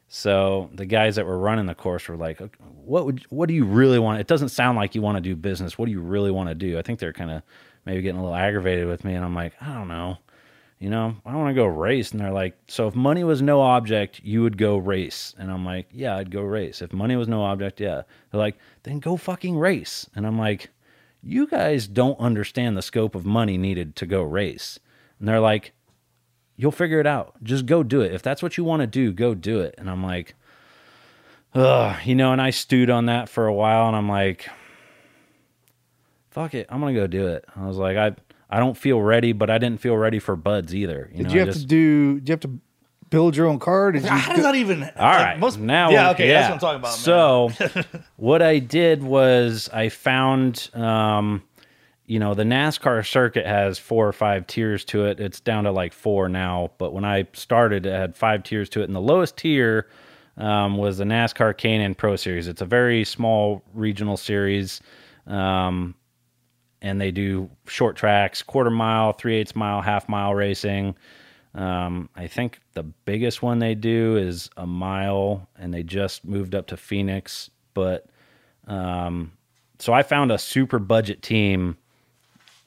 [0.09, 3.55] so the guys that were running the course were like, "Okay, what would what do
[3.55, 4.21] you really want?
[4.21, 5.77] It doesn't sound like you want to do business.
[5.79, 6.79] What do you really want to do?
[6.79, 7.43] I think they're kind of
[7.85, 10.17] maybe getting a little aggravated with me, and I'm like, I don't know.
[10.79, 12.13] You know, I want to go race.
[12.13, 15.35] And they're like, so if money was no object, you would go race.
[15.39, 16.83] And I'm like, yeah, I'd go race.
[16.83, 18.03] If money was no object, yeah.
[18.31, 20.09] They're like, then go fucking race.
[20.15, 20.71] And I'm like,
[21.23, 24.79] you guys don't understand the scope of money needed to go race.
[25.19, 25.73] And they're like,
[26.57, 27.43] you'll figure it out.
[27.43, 28.15] Just go do it.
[28.15, 29.75] If that's what you want to do, go do it.
[29.79, 30.35] And I'm like,
[31.55, 34.49] ugh, you know, and I stewed on that for a while and I'm like,
[36.31, 37.45] fuck it, I'm gonna go do it.
[37.57, 38.15] I was like, I
[38.51, 41.11] I don't feel ready, but I didn't feel ready for BUD/S either.
[41.13, 42.15] You Did know, you I have just- to do?
[42.21, 42.51] Did you have to
[43.11, 43.93] build your own car?
[43.93, 44.09] Did you?
[44.09, 44.83] How does that even?
[44.85, 45.39] All right.
[45.39, 46.89] most now, yeah, we're- okay, that's what I'm talking about.
[47.69, 47.73] man.
[47.93, 51.43] So, what I did was I found, um,
[52.07, 55.21] you know, the NASCAR circuit has four or five tiers to it.
[55.21, 58.81] It's down to like four now, but when I started, it had five tiers to
[58.81, 59.89] it, and the lowest tier
[60.39, 62.49] um, was the NASCAR K&N Pro Series.
[62.49, 64.81] It's a very small regional series.
[65.27, 65.95] Um,
[66.83, 70.95] and they do short tracks, quarter mile, three eighths mile, half mile racing.
[71.55, 76.55] Um, I think the biggest one they do is a mile, and they just moved
[76.55, 77.51] up to Phoenix.
[77.75, 78.07] But
[78.67, 79.33] um,
[79.79, 81.77] so I found a super budget team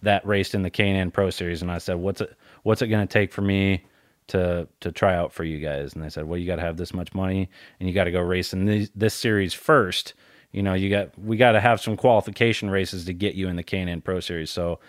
[0.02, 2.36] that raced in the K&N Pro Series, and I said, "What's it?
[2.64, 3.86] What's it going to take for me
[4.28, 6.78] to to try out for you guys?" And they said, "Well, you got to have
[6.78, 10.14] this much money, and you got to go race in this series first.
[10.52, 13.56] You know, you got we got to have some qualification races to get you in
[13.56, 14.80] the K&N Pro Series." So,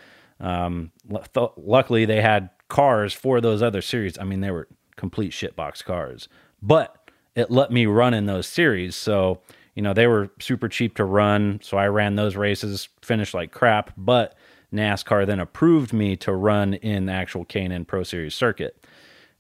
[0.41, 4.19] um, th- luckily, they had cars for those other series.
[4.19, 6.29] I mean, they were complete shitbox cars,
[6.61, 8.95] but it let me run in those series.
[8.97, 9.41] So,
[9.75, 11.61] you know, they were super cheap to run.
[11.63, 14.37] So I ran those races, finished like crap, but
[14.73, 18.87] NASCAR then approved me to run in the actual K&N Pro Series circuit.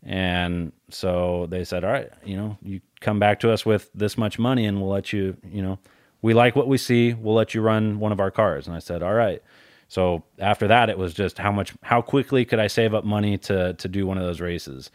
[0.02, 4.18] And so they said, all right, you know, you come back to us with this
[4.18, 5.78] much money and we'll let you, you know,
[6.22, 7.12] we like what we see.
[7.12, 8.66] We'll let you run one of our cars.
[8.66, 9.42] And I said, all right.
[9.88, 13.37] So after that, it was just how much, how quickly could I save up money
[13.38, 14.90] to, to do one of those races?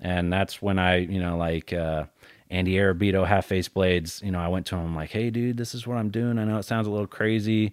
[0.00, 2.06] And that's when I, you know, like, uh,
[2.50, 5.72] Andy Arrabito, Half Face Blades, you know, I went to him like, hey, dude, this
[5.72, 6.36] is what I'm doing.
[6.36, 7.72] I know it sounds a little crazy.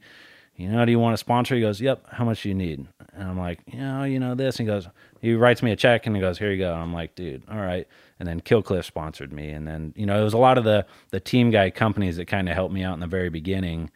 [0.56, 1.56] You know, do you want to sponsor?
[1.56, 2.06] He goes, yep.
[2.12, 2.86] How much do you need?
[3.14, 4.60] And I'm like, you know, you know this.
[4.60, 4.88] And he goes,
[5.20, 6.74] he writes me a check and he goes, here you go.
[6.74, 7.88] I'm like, dude, all right.
[8.20, 9.50] And then Kill Cliff sponsored me.
[9.50, 12.26] And then, you know, it was a lot of the, the team guy companies that
[12.26, 13.92] kind of helped me out in the very beginning.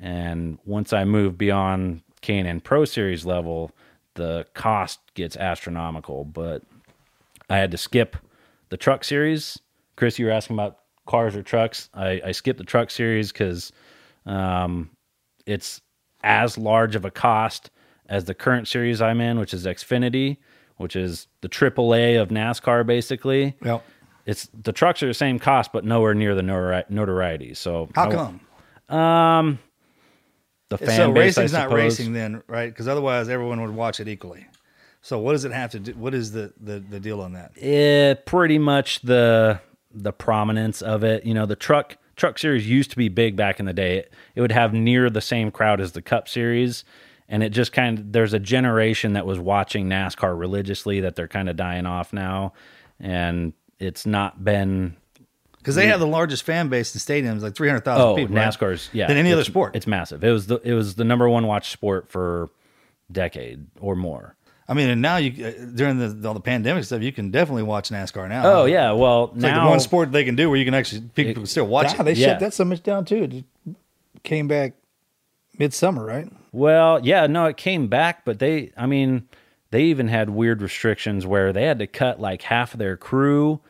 [0.00, 3.70] And once I moved beyond K&N Pro Series level,
[4.14, 6.24] the cost gets astronomical.
[6.24, 6.62] But
[7.48, 8.16] I had to skip
[8.70, 9.58] the truck series.
[9.96, 11.88] Chris, you were asking about cars or trucks.
[11.94, 13.72] I, I skipped the truck series because
[14.26, 14.90] um,
[15.46, 15.80] it's
[16.22, 17.70] as large of a cost
[18.08, 20.38] as the current series I'm in, which is Xfinity,
[20.80, 23.54] which is the AAA of NASCAR, basically.
[23.62, 23.84] Yep.
[24.24, 27.54] It's the trucks are the same cost, but nowhere near the notoriety.
[27.54, 29.58] So How I- come?
[30.70, 32.70] the fan so base, racing's not racing then, right?
[32.70, 34.46] Because otherwise, everyone would watch it equally.
[35.02, 35.92] So what does it have to do?
[35.94, 37.52] What is the the, the deal on that?
[37.60, 39.60] Eh, pretty much the
[39.92, 41.24] the prominence of it.
[41.24, 43.98] You know, the truck truck series used to be big back in the day.
[43.98, 46.84] It, it would have near the same crowd as the Cup series,
[47.30, 51.28] and it just kind of there's a generation that was watching NASCAR religiously that they're
[51.28, 52.52] kind of dying off now,
[52.98, 54.96] and it's not been
[55.58, 58.36] Because they have the largest fan base in stadiums, like three hundred thousand oh people.
[58.36, 58.48] right?
[58.48, 59.74] NASCAR's yeah than any other sport.
[59.74, 60.22] It's massive.
[60.22, 62.50] It was the it was the number one watch sport for
[63.10, 64.36] decade or more.
[64.68, 67.64] I mean, and now you uh, during the all the pandemic stuff, you can definitely
[67.64, 68.42] watch NASCAR now.
[68.44, 70.74] Oh yeah, well It's like now the one sport they can do where you can
[70.74, 72.04] actually people can still watch Wow, it.
[72.04, 72.26] they Yeah.
[72.28, 73.44] shut that so much down too.
[73.66, 73.74] It
[74.22, 74.74] came back
[75.58, 76.28] midsummer, right?
[76.52, 79.28] Well, yeah, no, it came back, but they, I mean,
[79.70, 83.60] they even had weird restrictions where they had to cut like half of their crew.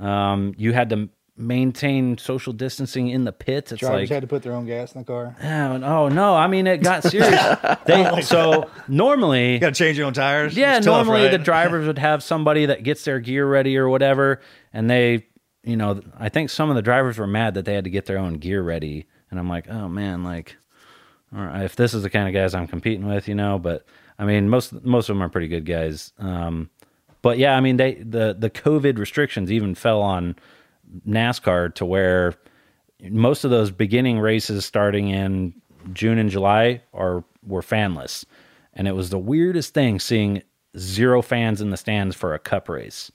[0.00, 3.72] Um, you had to maintain social distancing in the pits.
[3.72, 5.34] It's Drivers like, had to put their own gas in the car.
[5.42, 7.56] oh, oh, no, I mean, it got serious.
[7.86, 10.56] they, so normally, You got to change your own tires.
[10.56, 11.30] yeah, It's tough, normally right?
[11.30, 14.40] the drivers would have somebody that gets their gear ready or whatever,
[14.72, 15.26] and they,
[15.62, 18.06] you know, I think some of the drivers were mad that they had to get
[18.06, 20.56] their own gear ready, and I'm like, oh man, like,
[21.32, 23.84] if this is the kind of guys I'm competing with, you know, but
[24.18, 26.12] I mean, most most of them are pretty good guys.
[26.18, 26.70] Um,
[27.22, 30.36] but yeah, I mean, they the the COVID restrictions even fell on
[31.06, 32.34] NASCAR to where
[33.02, 35.54] most of those beginning races starting in
[35.92, 38.24] June and July are were fanless,
[38.74, 40.42] and it was the weirdest thing seeing
[40.76, 43.10] zero fans in the stands for a cup race.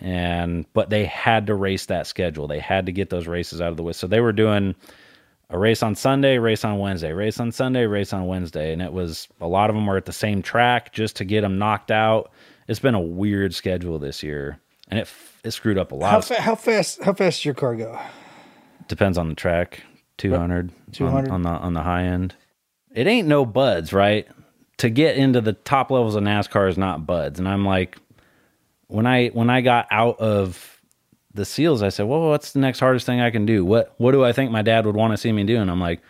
[0.00, 2.48] And but they had to race that schedule.
[2.48, 3.92] They had to get those races out of the way.
[3.92, 4.74] So they were doing
[5.54, 8.92] a race on Sunday, race on Wednesday, race on Sunday, race on Wednesday, and it
[8.92, 11.92] was a lot of them were at the same track just to get them knocked
[11.92, 12.32] out.
[12.66, 14.58] It's been a weird schedule this year.
[14.88, 15.08] and it
[15.44, 16.10] it screwed up a lot.
[16.10, 17.02] How, fa- how fast?
[17.04, 17.98] How fast does your car go?
[18.88, 19.82] Depends on the track.
[20.16, 21.28] 200, 200?
[21.28, 22.34] On, on the on the high end.
[22.90, 24.26] It ain't no BUD/S, right?
[24.78, 27.96] To get into the top levels of NASCAR is not BUD/S, and I'm like,
[28.88, 30.73] when I when I got out of
[31.34, 33.64] the seals, I said, "Well, what's the next hardest thing I can do?
[33.64, 35.80] What what do I think my dad would want to see me do?" And I'm
[35.80, 36.00] like,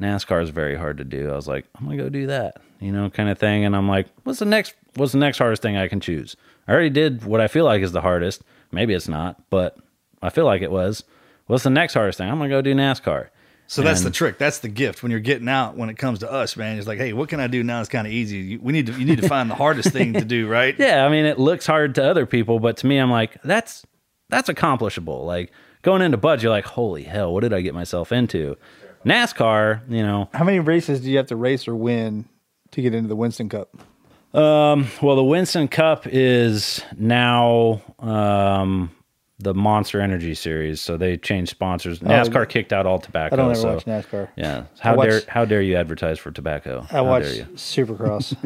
[0.00, 1.30] NASCAR is very hard to do.
[1.30, 3.64] I was like, I'm gonna go do that, you know, kind of thing.
[3.64, 4.74] And I'm like, what's the next?
[4.94, 6.36] What's the next hardest thing I can choose?
[6.66, 8.42] I already did what I feel like is the hardest.
[8.70, 9.76] Maybe it's not, but
[10.22, 11.04] I feel like it was.
[11.46, 12.28] What's the next hardest thing?
[12.30, 13.28] I'm gonna go do NASCAR.
[13.70, 14.38] So that's the trick.
[14.38, 15.76] That's the gift when you're getting out.
[15.76, 17.80] When it comes to us, man, it's like, hey, what can I do now?
[17.80, 18.38] It's kind of easy.
[18.38, 18.92] You- We need to.
[18.92, 20.74] You need to find the hardest thing to do, right?
[20.78, 23.84] Yeah, I mean, it looks hard to other people, but to me, I'm like, that's
[24.28, 25.24] that's accomplishable.
[25.24, 28.56] Like going into BUD/S, you're like, holy hell, what did I get myself into?
[29.04, 32.28] NASCAR, you know, How many races do you have to race or win
[32.72, 33.70] to get into the Winston Cup?
[34.34, 38.90] Um, well, the Winston Cup is now um,
[39.38, 42.00] the Monster Energy Series, so they changed sponsors.
[42.00, 43.34] NASCAR kicked out all tobacco.
[43.34, 44.28] I don't ever so, watch NASCAR.
[44.36, 46.84] Yeah, how watch- dare how dare you advertise for tobacco?
[46.90, 47.24] I How watch?
[47.54, 48.36] Supercross.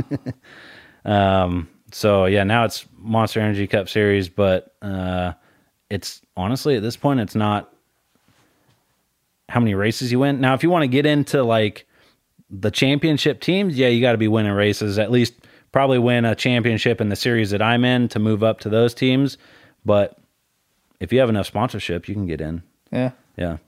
[1.95, 5.33] So yeah, now it's Monster Energy Cup Series, but uh,
[5.92, 7.72] it's honestly at this point it's not
[9.48, 10.40] how many races you win.
[10.40, 11.87] Now, if you want to get into like
[12.48, 14.98] the championship teams, yeah, you got to be winning races.
[14.98, 15.35] At least
[15.72, 18.94] probably win a championship in the series that I'm in to move up to those
[18.94, 19.37] teams.
[19.85, 20.18] But
[21.00, 22.62] if you have enough sponsorship, you can get in.
[22.90, 23.11] yeah.
[23.37, 23.59] Yeah.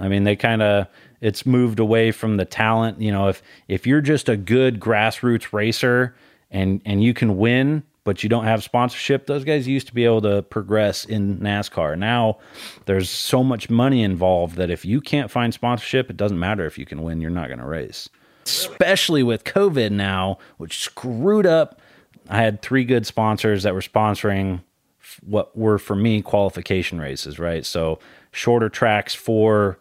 [0.00, 0.86] I mean, they kind of
[1.20, 5.52] it's moved away from the talent, you know, if if you're just a good grassroots
[5.52, 6.14] racer
[6.50, 10.06] and and you can win, but you don't have sponsorship, those guys used to be
[10.06, 11.98] able to progress in NASCAR.
[11.98, 12.38] Now
[12.86, 16.78] there's so much money involved that if you can't find sponsorship, it doesn't matter if
[16.78, 18.08] you can win, you're not going to race.
[18.46, 21.82] Especially with COVID now, which screwed up
[22.30, 24.62] I had three good sponsors that were sponsoring
[25.22, 27.64] what were for me qualification races, right?
[27.66, 27.98] So
[28.32, 29.78] shorter tracks for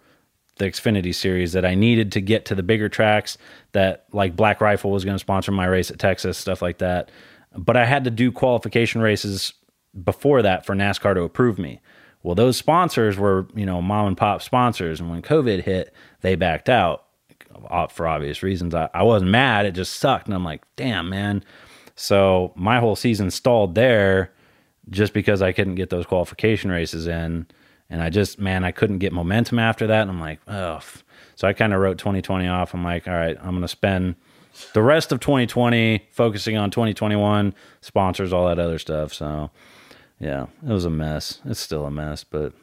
[0.58, 3.38] the Xfinity series that I needed to get to the bigger tracks
[3.72, 7.10] that like Black Rifle was going to sponsor my race at Texas, stuff like that.
[7.58, 9.54] But I had to do qualification races
[10.04, 11.82] before that for NASCAR to approve me.
[12.24, 15.00] Well, those sponsors were, you know, mom and pop sponsors.
[15.00, 17.06] And when COVID hit, they backed out
[17.70, 18.76] uh, for obvious reasons.
[18.76, 19.66] I, I wasn't mad.
[19.66, 20.28] It just sucked.
[20.28, 21.44] And I'm like, damn, man.
[21.96, 24.34] So my whole season stalled there
[24.90, 27.48] just because I couldn't get those qualification races in.
[27.90, 30.02] And I just, man, I couldn't get momentum after that.
[30.02, 30.80] And I'm like, oh.
[31.36, 32.74] So I kind of wrote 2020 off.
[32.74, 34.16] I'm like, all right, I'm going to spend
[34.74, 39.14] the rest of 2020 focusing on 2021, sponsors, all that other stuff.
[39.14, 39.52] So
[40.20, 41.40] yeah, it was a mess.
[41.46, 42.54] It's still a mess, but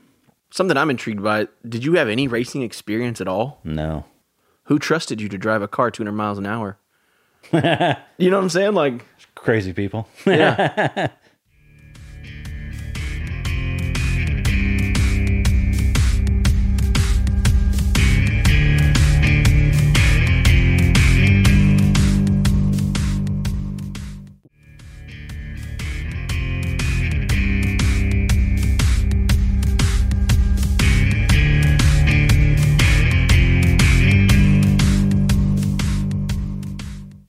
[0.51, 1.49] Something I'm intrigued by.
[1.69, 3.61] Did you have any racing experience at all?
[3.65, 4.05] no.
[4.69, 6.79] Who trusted you to drive a car 200 miles an hour?
[7.53, 7.61] you
[8.31, 8.73] know what I'm saying?
[8.73, 9.05] Like,
[9.35, 10.09] Crazy people.
[10.25, 11.09] yeah.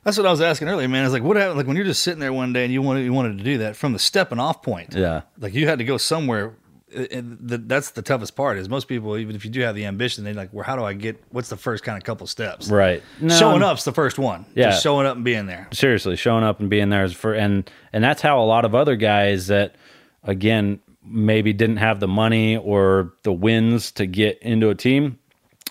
[0.06, 1.04] That's what I was asking earlier, man.
[1.04, 1.58] It's like, what happened?
[1.58, 3.58] Like when you're just sitting there one day and you wanted you wanted to do
[3.58, 4.94] that from the stepping off point.
[4.94, 5.24] Yeah.
[5.40, 6.56] Like you had to go somewhere.
[7.12, 8.58] And the, that's the toughest part.
[8.58, 10.84] Is most people, even if you do have the ambition, they're like, well, how do
[10.84, 11.22] I get?
[11.32, 12.70] What's the first kind of couple steps?
[12.70, 13.04] Right.
[13.20, 14.46] No, showing up's the first one.
[14.54, 14.70] Yeah.
[14.70, 15.68] just showing up and being there.
[15.74, 18.76] seriously showing up and being there is for and and that's how a lot of
[18.76, 19.76] other guys that
[20.24, 25.18] again maybe didn't have the money or the wins to get into a team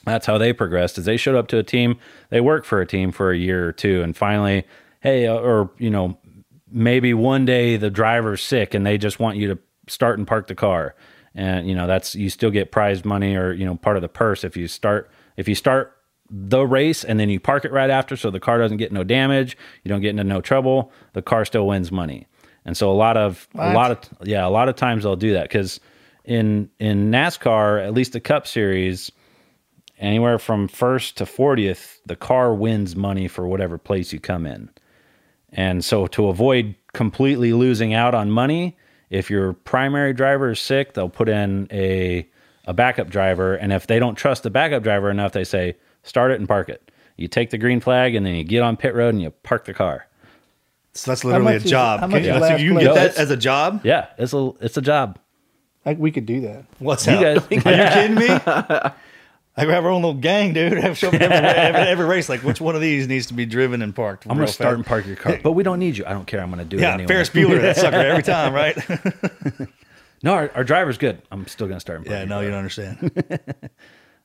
[0.05, 1.99] that's how they progressed is they showed up to a team
[2.31, 4.65] they worked for a team for a year or two and finally
[5.01, 6.19] hey uh, or you know
[6.75, 10.49] maybe one day the driver's sick and they just want you to start and park
[10.49, 10.95] the car.
[11.37, 14.09] And you know that's you still get prize money or you know part of the
[14.09, 15.97] purse if you start if you start
[16.31, 19.03] the race and then you park it right after so the car doesn't get no
[19.03, 22.27] damage you don't get into no trouble the car still wins money.
[22.65, 25.33] And so a lot of a lot of yeah a lot of times they'll do
[25.33, 25.81] that because
[26.25, 29.11] in in nascar at least the cup series
[29.99, 34.69] anywhere from first to 40th the car wins money for whatever place you come in
[35.53, 38.77] and so to avoid completely losing out on money,
[39.11, 42.29] if your primary driver is sick, they'll put in a
[42.67, 46.33] a backup driver and if they don't trust the backup driver enough, they say start
[46.33, 46.91] it and park it.
[47.17, 49.65] You take the green flag and then you get on pit road and you park
[49.67, 50.09] the car.
[50.95, 52.01] So that's literally a much is- job.
[52.01, 53.81] how much Can- is so you can get that as a job.
[53.85, 55.19] Yeah, it's a it's a job.
[55.87, 56.65] Like we could do that.
[56.81, 57.21] What's You up?
[57.23, 58.27] guys- Are you kidding me?
[59.57, 60.73] I have our own little gang, dude.
[60.83, 62.29] Have show up every, every, every race.
[62.29, 64.27] Like, which one of these needs to be driven and parked?
[64.27, 64.77] I'm gonna start fast?
[64.79, 66.05] and park your car, but we don't need you.
[66.07, 66.41] I don't care.
[66.41, 67.07] I'm gonna do it Yeah, anyway.
[67.07, 68.77] Ferris Bueller, that sucker every time, right?
[70.25, 71.23] No, our, our driver's good.
[71.31, 72.01] I'm still gonna start.
[72.01, 72.45] him Yeah, Parker no, car.
[72.45, 73.71] you don't understand.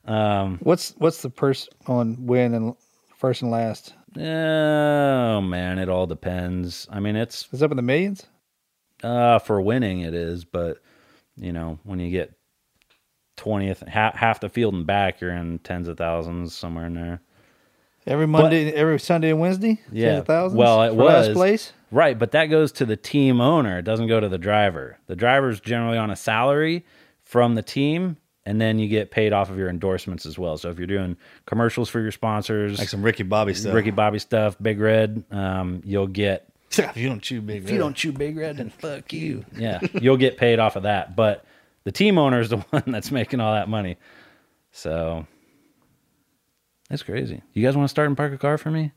[0.04, 2.74] um, What's what's the purse on win and
[3.16, 3.94] first and last?
[4.16, 6.88] Oh man, it all depends.
[6.90, 8.26] I mean, it's Is it up in the millions?
[9.04, 10.78] uh for winning it is, but
[11.36, 12.32] you know when you get
[13.40, 17.20] twentieth, half, half the field and back, you're in tens of thousands somewhere in there.
[18.06, 19.80] Every Monday, every Sunday and Wednesday.
[19.90, 20.08] Yeah.
[20.08, 20.58] Tens of thousands.
[20.58, 21.36] Well, it for last was.
[21.36, 21.72] place.
[21.90, 23.78] Right, but that goes to the team owner.
[23.78, 24.98] It doesn't go to the driver.
[25.06, 26.84] The driver's generally on a salary
[27.24, 30.58] from the team, and then you get paid off of your endorsements as well.
[30.58, 31.16] So if you're doing
[31.46, 33.74] commercials for your sponsors, like some Ricky Bobby stuff.
[33.74, 36.46] Ricky Bobby stuff, Big Red, um, you'll get.
[36.78, 39.46] if you don't chew big, If you don't chew Big Red, then fuck you.
[39.56, 41.16] Yeah, you'll get paid off of that.
[41.16, 41.44] But
[41.84, 43.96] the team owner is the one that's making all that money.
[44.72, 45.26] So
[46.88, 47.42] that's crazy.
[47.52, 48.92] You guys want to start and park a car for me?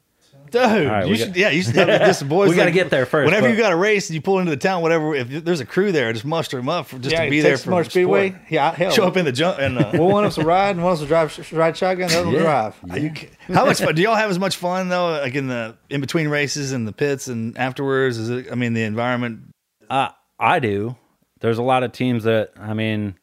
[0.52, 0.62] dude.
[0.88, 2.48] right, you should, got- yeah, you should have this boys.
[2.50, 4.52] We gotta get there first, Whenever but- you got a race and you pull into
[4.52, 5.16] the town, whatever.
[5.16, 7.58] If there's a crew there, just muster them up for, just yeah, to be there
[7.58, 8.30] for Motor Speedway.
[8.32, 8.42] sport.
[8.52, 8.92] Yeah, hell.
[8.92, 9.80] Show up in the jump and.
[9.80, 11.76] Uh, Well, one of us will ride, and one of us will drive sh- ride
[11.76, 12.42] shotgun, the other will Yeah.
[12.42, 12.76] drive.
[12.92, 13.12] Are you
[13.52, 13.96] How much fun?
[13.96, 15.12] Do y'all have as much fun though?
[15.22, 18.18] Like in the in between races and the pits and afterwards?
[18.20, 18.48] Is it?
[18.52, 19.50] I mean, the environment.
[19.90, 20.10] Uh,
[20.40, 20.96] I do.
[21.44, 23.16] There's a lot of teams that I mean,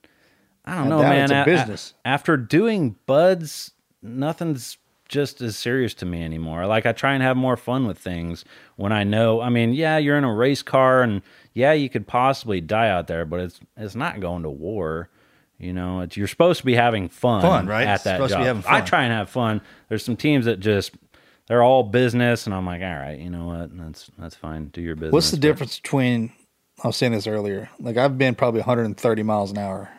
[0.64, 1.24] I don't know, man.
[1.24, 1.94] it's a A- a- business.
[2.04, 4.76] after doing BUD/S, nothing's
[5.08, 6.66] just as serious to me anymore.
[6.66, 8.44] Like I try and have more fun with things
[8.76, 9.40] when I know.
[9.40, 11.22] I mean, yeah, you're in a race car, and
[11.54, 15.08] yeah, you could possibly die out there, but it's it's not going to war.
[15.58, 17.86] You know, it's, you're supposed to be having fun, Fun, right?
[17.86, 18.64] At that job.
[18.68, 19.60] I try and have fun.
[19.88, 20.92] There's some teams that just
[21.48, 23.76] they're all business, and I'm like, all right, you know what?
[23.76, 24.66] That's that's fine.
[24.68, 25.12] Do your business.
[25.12, 26.32] What's the but- difference between?
[26.82, 27.68] I was saying this earlier.
[27.78, 29.90] Like I've been probably 130 miles an hour.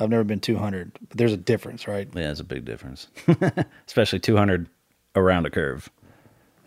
[0.00, 2.08] I've never been 200, but there's a difference, right?
[2.14, 3.08] Yeah, it's a big difference,
[3.86, 4.68] especially 200
[5.16, 5.90] around a curve.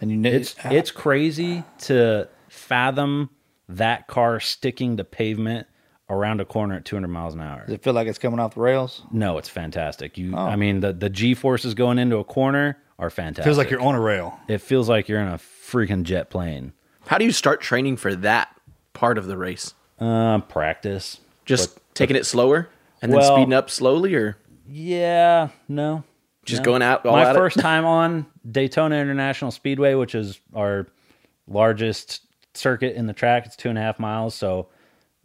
[0.02, 3.30] And you know, It's it's crazy to fathom
[3.70, 5.68] that car sticking to pavement
[6.10, 7.64] around a corner at 200 miles an hour.
[7.66, 9.04] Does it feel like it's coming off the rails?
[9.12, 10.18] No, it's fantastic.
[10.18, 10.40] You, Oh.
[10.40, 13.46] I mean, the the G forces going into a corner are fantastic.
[13.46, 14.38] Feels like you're on a rail.
[14.50, 16.74] It feels like you're in a freaking jet plane.
[17.08, 18.50] How do you start training for that
[18.94, 19.74] part of the race?
[20.00, 21.20] Uh, practice.
[21.46, 22.70] Just taking it slower
[23.02, 24.38] and then speeding up slowly, or
[24.68, 26.04] Yeah, no.
[26.46, 26.66] Just no.
[26.66, 27.40] going out all My at it?
[27.40, 30.88] first time on Daytona International Speedway, which is our
[31.48, 32.22] largest
[32.54, 33.46] circuit in the track.
[33.46, 34.68] It's two and a half miles, so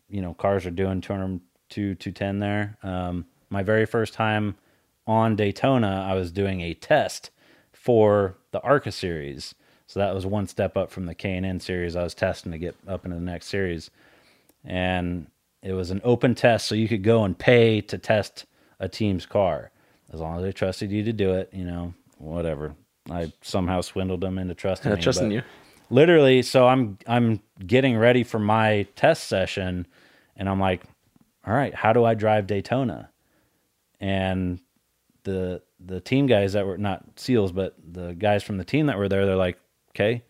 [0.09, 1.41] you know cars are doing 200
[1.71, 2.77] to 210 there.
[2.83, 4.57] Um, my very first time
[5.07, 7.31] on Daytona, I was doing a test
[7.73, 9.55] for the ARCA series.
[9.87, 11.95] So that was one step up from the K and N series.
[11.97, 13.91] I was testing to get up into the next series,
[14.65, 15.29] and
[15.63, 18.47] it was an open test, so you could go and pay to test
[18.81, 19.71] a team's car
[20.13, 21.51] as long as they trusted you to do it.
[21.53, 22.75] You know, whatever.
[23.09, 25.03] I somehow swindled them into trusting Yeah, me.
[25.03, 25.43] trusting you.
[25.89, 29.87] Literally, so I'm I'm getting ready for my test session,
[30.37, 30.83] and I'm like,
[31.47, 33.11] all right, how do I drive Daytona?
[34.01, 34.59] And
[35.23, 38.99] the the team guys that were not seals, but the guys from the team that
[38.99, 39.59] were there, they're like,
[39.97, 40.23] okay,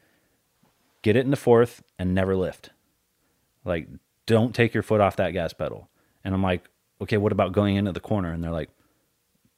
[1.03, 2.71] get it in the fourth and never lift.
[3.65, 3.89] Like,
[4.27, 5.89] don't take your foot off that gas pedal.
[6.25, 6.69] And I'm like,
[7.01, 8.33] okay, what about going into the corner?
[8.33, 8.71] And they're like,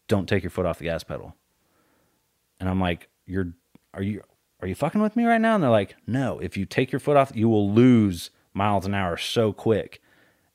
[0.08, 1.36] don't take your foot off the gas pedal.
[2.58, 3.52] And I'm like, you're,
[3.92, 4.22] are you,
[4.60, 5.54] are you fucking with me right now?
[5.54, 8.94] And they're like, no, if you take your foot off, you will lose miles an
[8.94, 10.00] hour so quick.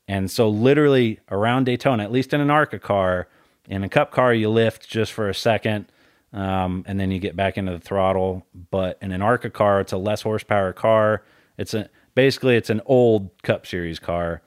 [0.06, 3.26] And so, literally around Daytona, at least in an ARCA car,
[3.66, 5.86] in a cup car, you lift just for a second
[6.34, 8.44] um, and then you get back into the throttle.
[8.70, 11.24] But in an ARCA car, it's a less horsepower car.
[11.56, 14.42] It's a basically it's an old Cup Series car.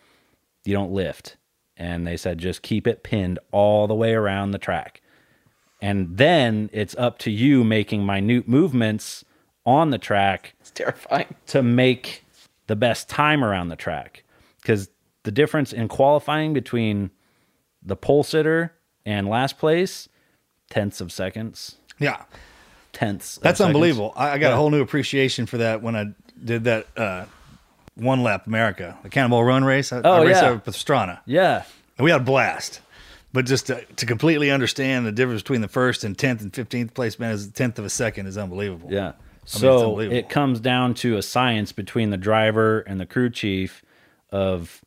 [0.66, 1.38] You don't lift,
[1.78, 5.02] and they said just keep it pinned all the way around the track,
[5.82, 9.24] and then it's up to you making minute movements
[9.66, 11.36] on the track it's terrifying.
[11.48, 12.24] to make
[12.68, 14.24] the best time around the track.
[14.62, 14.90] Because
[15.24, 17.12] the difference in qualifying between
[17.82, 18.74] the pole sitter
[19.06, 20.10] and last place,
[20.70, 21.76] tenths of seconds.
[22.00, 22.24] Yeah,
[22.94, 23.38] Tenths.
[23.38, 24.14] that's unbelievable.
[24.16, 26.06] I, I got a whole new appreciation for that when I
[26.44, 27.26] did that uh,
[27.96, 29.92] one lap America, the Cannonball Run race.
[29.92, 30.52] I, I Oh, raced yeah.
[30.52, 31.20] with Pastrana.
[31.26, 31.64] Yeah.
[31.98, 32.82] And we had a blast.
[33.34, 36.94] But just to, to completely understand the difference between the first and tenth and fifteenth
[36.94, 38.92] place, man, is a tenth of a second is unbelievable.
[38.92, 39.14] Yeah.
[39.46, 40.18] So unbelievable.
[40.18, 43.84] it comes down to a science between the driver and the crew chief
[44.32, 44.82] of,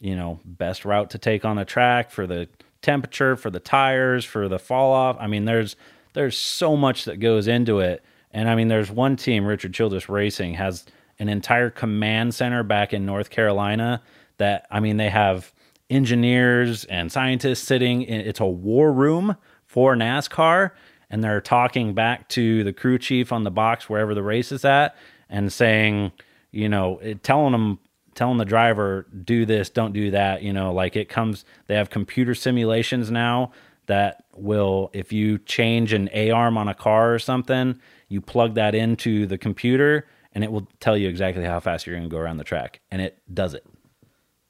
[0.00, 2.48] you know, best route to take on the track for the
[2.82, 5.16] temperature, for the tires, for the fall off.
[5.18, 5.76] I mean, there's
[6.14, 8.04] there's so much that goes into it.
[8.30, 10.84] And I mean, there's one team, Richard Childress Racing, has
[11.18, 14.02] an entire command center back in North Carolina
[14.38, 15.52] that I mean, they have
[15.88, 20.70] engineers and scientists sitting in it's a war room for NASCAR
[21.10, 24.64] and they're talking back to the crew chief on the box wherever the race is
[24.64, 24.96] at
[25.28, 26.10] and saying,
[26.50, 27.78] you know, telling them
[28.14, 30.42] telling the driver do this, don't do that.
[30.42, 31.44] You know, like it comes.
[31.66, 33.52] They have computer simulations now
[33.86, 38.54] that will, if you change an A arm on a car or something, you plug
[38.54, 42.14] that into the computer and it will tell you exactly how fast you're going to
[42.14, 43.66] go around the track, and it does it.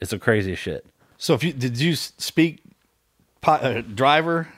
[0.01, 0.87] It's the craziest shit.
[1.19, 2.63] So if you did you speak
[3.45, 4.49] uh, driver?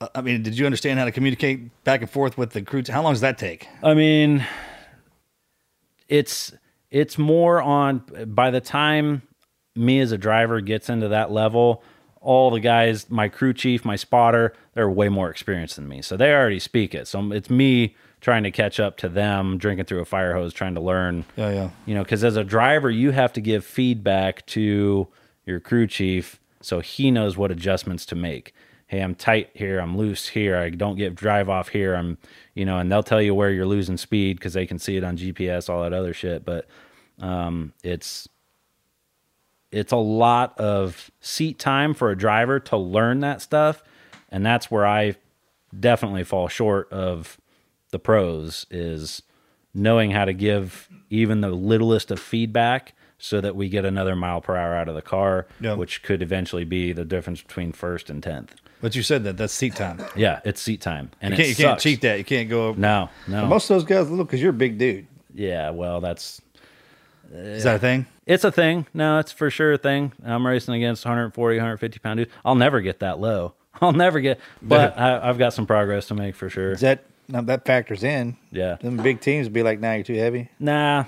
[0.00, 2.82] Uh, I mean, did you understand how to communicate back and forth with the crew?
[2.88, 3.68] How long does that take?
[3.82, 4.46] I mean,
[6.08, 6.52] it's
[6.90, 9.22] it's more on by the time
[9.74, 11.82] me as a driver gets into that level,
[12.20, 16.02] all the guys, my crew chief, my spotter, they're way more experienced than me.
[16.02, 17.06] So they already speak it.
[17.06, 20.74] So it's me trying to catch up to them, drinking through a fire hose, trying
[20.74, 21.24] to learn.
[21.36, 21.70] Yeah, yeah.
[21.86, 25.06] You know, because as a driver, you have to give feedback to
[25.46, 28.52] your crew chief so he knows what adjustments to make.
[28.88, 29.80] Hey, I'm tight here.
[29.80, 30.56] I'm loose here.
[30.56, 31.94] I don't get drive off here.
[31.94, 32.16] I'm,
[32.54, 35.04] you know, and they'll tell you where you're losing speed because they can see it
[35.04, 36.44] on GPS, all that other shit.
[36.44, 36.66] But
[37.20, 38.28] um, it's
[39.70, 43.82] it's a lot of seat time for a driver to learn that stuff,
[44.30, 45.16] and that's where I
[45.78, 47.38] definitely fall short of
[47.90, 49.22] the pros is
[49.74, 54.40] knowing how to give even the littlest of feedback so that we get another mile
[54.40, 55.74] per hour out of the car, Yeah.
[55.74, 58.54] which could eventually be the difference between first and tenth.
[58.80, 60.00] But you said that that's seat time.
[60.14, 62.18] Yeah, it's seat time, and You can't, you can't cheat that.
[62.18, 62.74] You can't go.
[62.76, 63.46] No, no.
[63.46, 65.06] Most of those guys look because you're a big dude.
[65.34, 66.40] yeah, well, that's
[67.32, 68.06] Is that a thing?
[68.26, 68.86] it's a thing.
[68.94, 70.12] No, it's for sure a thing.
[70.24, 72.30] I'm racing against 140, 150 pound dudes.
[72.44, 73.54] I'll never get that low.
[73.80, 76.72] I'll never get, but I, I've got some progress to make for sure.
[76.72, 78.36] Is that now that factors in?
[78.50, 78.76] Yeah.
[78.76, 81.04] Them big teams would be like, "Nah, you're too heavy." Nah,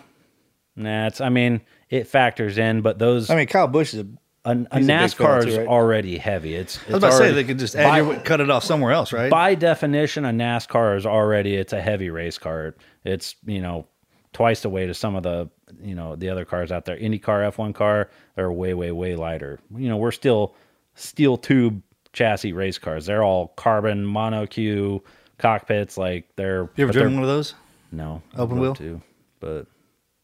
[0.76, 1.06] nah.
[1.06, 1.20] It's.
[1.20, 4.06] I mean, it factors in, but those I mean, Kyle Busch is a
[4.44, 5.66] a, a NASCAR is right?
[5.66, 6.54] already heavy.
[6.54, 6.78] It's.
[6.88, 8.92] I was about to say they could just add by, your, cut it off somewhere
[8.92, 9.30] else, right?
[9.30, 12.74] by definition, a NASCAR is already it's a heavy race car.
[13.04, 13.86] It's you know
[14.32, 15.50] twice the weight of some of the
[15.82, 16.96] you know the other cars out there.
[16.96, 19.60] IndyCar, F1 car, they're way way way lighter.
[19.76, 20.54] You know we're still
[20.94, 21.82] steel tube
[22.12, 23.06] chassis race cars.
[23.06, 25.02] They're all carbon monocoque
[25.38, 25.98] cockpits.
[25.98, 27.54] Like they're you ever driven one of those?
[27.92, 28.74] no, Open wheel?
[28.74, 29.02] too,
[29.40, 29.66] but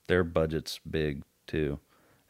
[0.06, 1.78] their budget's big too.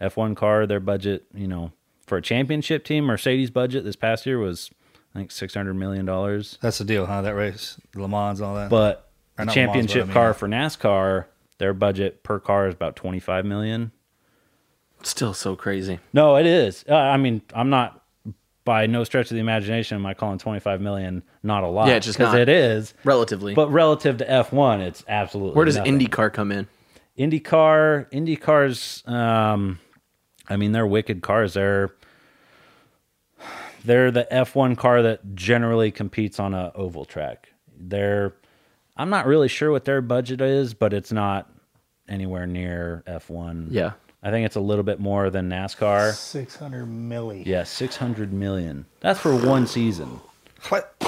[0.00, 1.72] F1 car, their budget, you know,
[2.06, 4.70] for a championship team, Mercedes budget this past year was
[5.14, 6.58] I think six hundred million dollars.
[6.60, 7.22] That's the deal, huh?
[7.22, 8.68] That race, Le Mans, all that.
[8.70, 11.24] But Or the not Le Mans, championship but I mean- car for NASCAR,
[11.58, 13.92] their budget per car is about twenty five million.
[15.02, 15.98] Still so crazy.
[16.12, 16.84] No, it is.
[16.88, 18.02] Uh, I mean, I'm not
[18.64, 21.88] by no stretch of the imagination am I calling twenty five million not a lot.
[21.88, 22.92] Yeah, just because it is.
[23.04, 23.54] Relatively.
[23.54, 25.98] But relative to F1, it's absolutely where does nothing.
[25.98, 26.66] IndyCar come in?
[27.18, 29.78] IndyCar, IndyCars, um,
[30.48, 31.54] I mean, they're wicked cars.
[31.54, 31.92] They're
[33.84, 37.50] they're the F1 car that generally competes on a oval track.
[37.78, 38.34] They're
[38.96, 41.50] I'm not really sure what their budget is, but it's not
[42.08, 43.68] anywhere near F1.
[43.70, 43.92] Yeah.
[44.22, 46.12] I think it's a little bit more than NASCAR.
[46.14, 47.44] six hundred milli.
[47.46, 48.86] Yeah, 600 million.
[49.00, 50.20] That's for one season.
[50.68, 50.94] What?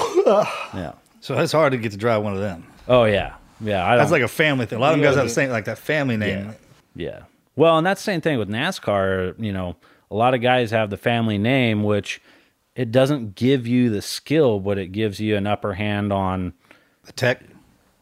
[0.75, 0.93] Yeah.
[1.21, 2.63] So it's hard to get to drive one of them.
[2.87, 3.33] Oh yeah.
[3.59, 4.77] Yeah, I don't That's like a family thing.
[4.77, 6.53] A lot of them guys have the same, like that family name.
[6.95, 7.21] Yeah.
[7.59, 9.35] Well, and that's the same thing with NASCAR.
[9.37, 9.75] You know,
[10.09, 12.21] a lot of guys have the family name, which
[12.73, 16.53] it doesn't give you the skill, but it gives you an upper hand on.
[17.03, 17.43] The tech.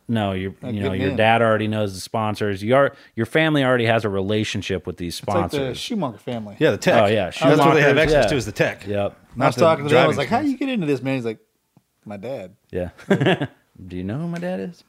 [0.07, 1.15] No, you you know your in.
[1.15, 2.63] dad already knows the sponsors.
[2.63, 5.73] Your your family already has a relationship with these It's like the.
[5.73, 6.55] Schumacher family.
[6.59, 7.03] Yeah, the tech.
[7.03, 8.29] Oh, yeah, That's what they have access yeah.
[8.29, 8.85] to is the tech.
[8.85, 9.17] yep.
[9.39, 10.03] I was talking to them.
[10.03, 10.51] I was driving like, "How skills.
[10.51, 11.39] you get into this, man?" He's like,
[12.05, 12.89] "My dad." Yeah.
[13.87, 14.83] Do you know who my dad is?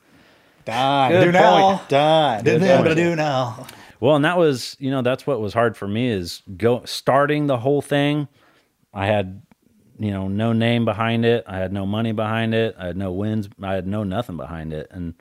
[0.66, 1.08] Die.
[1.10, 1.76] Good do now.
[1.76, 1.88] point.
[1.88, 2.42] Die.
[2.42, 2.84] Didn't know, point.
[2.84, 3.66] but I do now.
[4.00, 7.46] Well, and that was, you know, that's what was hard for me is go starting
[7.46, 8.28] the whole thing.
[8.94, 9.42] I had,
[9.98, 11.44] you know, no name behind it.
[11.46, 12.76] I had no money behind it.
[12.78, 13.48] I had no wins.
[13.62, 14.88] I had no nothing behind it.
[14.90, 15.14] And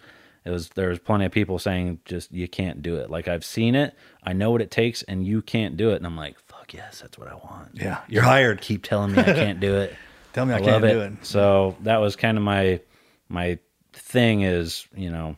[0.45, 3.09] it was there was plenty of people saying just you can't do it.
[3.09, 3.95] Like I've seen it.
[4.23, 5.97] I know what it takes and you can't do it.
[5.97, 7.71] And I'm like, fuck yes, that's what I want.
[7.73, 8.61] Yeah, you're hired.
[8.61, 9.95] Keep telling me I can't do it.
[10.33, 11.13] Tell me I, I, can't do it.
[11.13, 11.25] it.
[11.25, 12.79] So that was kind of my
[13.27, 13.59] my
[13.91, 15.35] thing is, you know,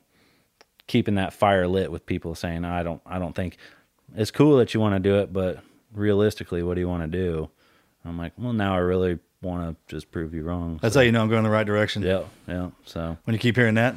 [0.90, 3.56] keeping that fire lit with people saying, I don't I don't think
[4.16, 5.60] it's cool that you want to do it, but
[5.94, 7.50] realistically, what do you want to do?
[8.04, 10.80] I'm like, well, now I really want to just prove you wrong.
[10.82, 12.02] That's how you know I'm going the right direction.
[12.02, 12.72] yeah, yeah.
[12.86, 13.96] So When you keep hearing that,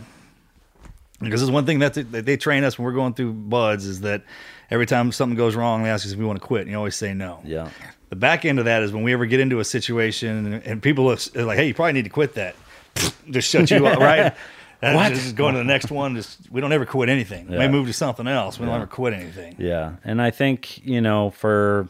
[1.21, 4.01] because there's one thing that they, they train us when we're going through BUD/S is
[4.03, 4.23] that
[4.71, 6.77] every time something goes wrong, they ask us if we want to quit, and you
[6.77, 7.41] always say no.
[7.45, 7.71] yeah,
[8.11, 10.83] The back end of that is when we ever get into a situation and, and
[10.83, 12.55] people are like, "Hey, you probably need to quit that."
[13.31, 14.35] just shut you up, right?
[14.83, 15.13] And What?
[15.13, 16.17] Just going to the next one.
[16.17, 17.47] Just we don't ever quit anything.
[17.47, 17.61] We Yeah.
[17.61, 18.59] may move to something else.
[18.59, 19.55] We don't ever quit anything.
[19.59, 19.93] yeah.
[20.05, 21.89] And I think you know for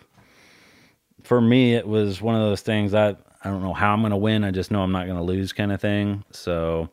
[1.22, 4.11] for me, it was one of those things that I don't know how I'm going
[4.11, 4.45] to win.
[4.45, 6.24] I just know I'm not going to lose, kind of thing.
[6.32, 6.90] So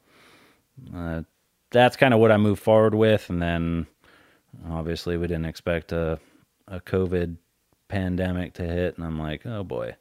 [0.96, 1.24] uh,
[1.72, 3.86] that's kind of what I moved forward with, and then
[4.70, 6.20] obviously we didn't expect a
[6.68, 7.36] a COVID
[7.88, 9.96] pandemic to hit, and I'm like, oh boy.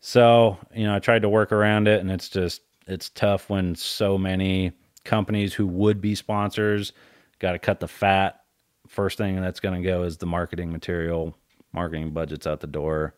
[0.00, 3.74] So you know, I tried to work around it, and it's just it's tough when
[3.74, 4.72] so many
[5.08, 6.92] companies who would be sponsors
[7.38, 8.42] got to cut the fat.
[8.86, 11.36] First thing that's going to go is the marketing material,
[11.72, 13.14] marketing budgets out the door.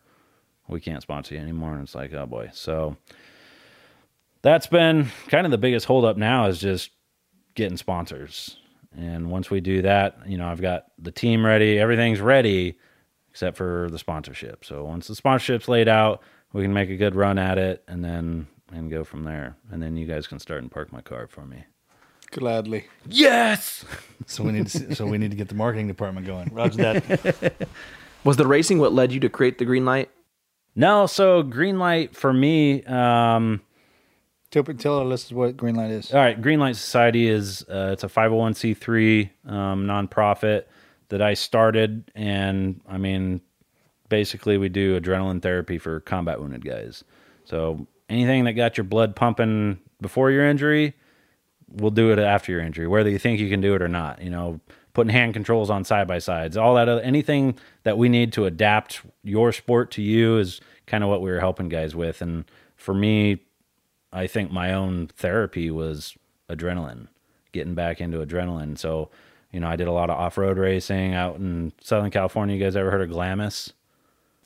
[0.67, 2.49] We can't sponsor you anymore, and it's like, oh boy.
[2.53, 2.95] So
[4.41, 6.91] that's been kind of the biggest holdup now is just
[7.55, 8.57] getting sponsors.
[8.95, 12.77] And once we do that, you know, I've got the team ready, everything's ready
[13.29, 14.65] except for the sponsorship.
[14.65, 16.21] So once the sponsorship's laid out,
[16.53, 19.57] we can make a good run at it and then and go from there.
[19.71, 21.65] And then you guys can start and park my car for me.
[22.31, 22.85] Gladly.
[23.07, 23.85] Yes.
[24.25, 26.49] So we need to, so we need to get the marketing department going.
[26.53, 27.67] Roger that.
[28.23, 30.09] Was the racing what led you to create the green light?
[30.75, 33.61] No, so green light for me, um,
[34.51, 36.13] Tell, tell our listeners what Greenlight is.
[36.13, 40.65] All right, Green Light Society is uh, it's a 501c3 um, nonprofit
[41.07, 43.39] that I started, and I mean,
[44.09, 47.05] basically we do adrenaline therapy for combat wounded guys.
[47.45, 50.95] So anything that got your blood pumping before your injury,
[51.73, 54.21] we'll do it after your injury, whether you think you can do it or not.
[54.21, 54.59] You know,
[54.93, 58.45] putting hand controls on side by sides, all that, other, anything that we need to
[58.45, 62.21] adapt your sport to you is kind of what we were helping guys with.
[62.21, 62.45] And
[62.75, 63.39] for me,
[64.11, 66.15] I think my own therapy was
[66.49, 67.07] adrenaline,
[67.53, 68.77] getting back into adrenaline.
[68.77, 69.09] So,
[69.51, 72.55] you know, I did a lot of off road racing out in Southern California.
[72.55, 73.71] You guys ever heard of Glamis?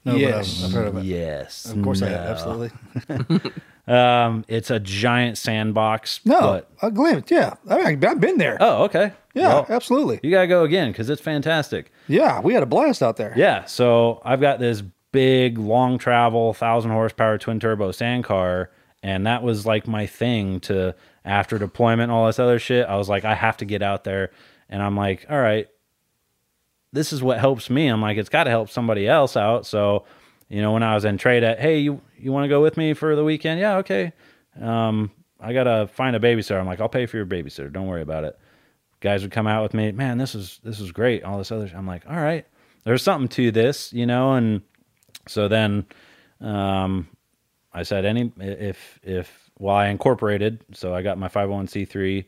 [0.03, 0.59] No, but Yes.
[0.63, 1.05] I've, I've heard of it.
[1.05, 1.65] Yes.
[1.65, 2.29] Of course I have.
[2.37, 3.51] Absolutely.
[3.87, 6.19] Um, it's a giant sandbox.
[6.25, 7.29] No, but- a glimpse.
[7.31, 8.57] Yeah, I mean, I've been there.
[8.59, 9.13] oh, okay.
[9.35, 10.19] yeah, Well, absolutely.
[10.23, 11.91] you gotta go again because it's fantastic.
[12.07, 13.33] Yeah, we had a blast out there.
[13.35, 13.65] Yeah.
[13.65, 14.81] So I've got this
[15.11, 18.71] big, long travel, thousand horsepower twin turbo sand car,
[19.03, 22.87] and that was like my thing to after deployment and all this other shit.
[22.87, 24.31] I was like, I have to get out there,
[24.69, 25.67] and I'm like, all right,
[26.91, 27.87] this is what helps me.
[27.87, 29.65] I'm like, it's got to help somebody else out.
[29.65, 30.05] So,
[30.49, 32.77] you know, when I was in trade at, hey, you you want to go with
[32.77, 33.59] me for the weekend?
[33.59, 34.13] Yeah, okay.
[34.59, 36.59] Um, I gotta find a babysitter.
[36.59, 37.71] I'm like, I'll pay for your babysitter.
[37.71, 38.37] Don't worry about it.
[39.01, 40.17] Guys would come out with me, man.
[40.17, 41.23] This is this is great.
[41.23, 41.69] All this other.
[41.75, 42.45] I'm like, all right,
[42.83, 44.33] there's something to this, you know.
[44.33, 44.61] And
[45.27, 45.85] so then,
[46.41, 47.07] um,
[47.73, 52.25] I said, any if if well, I incorporated, so I got my 501c3,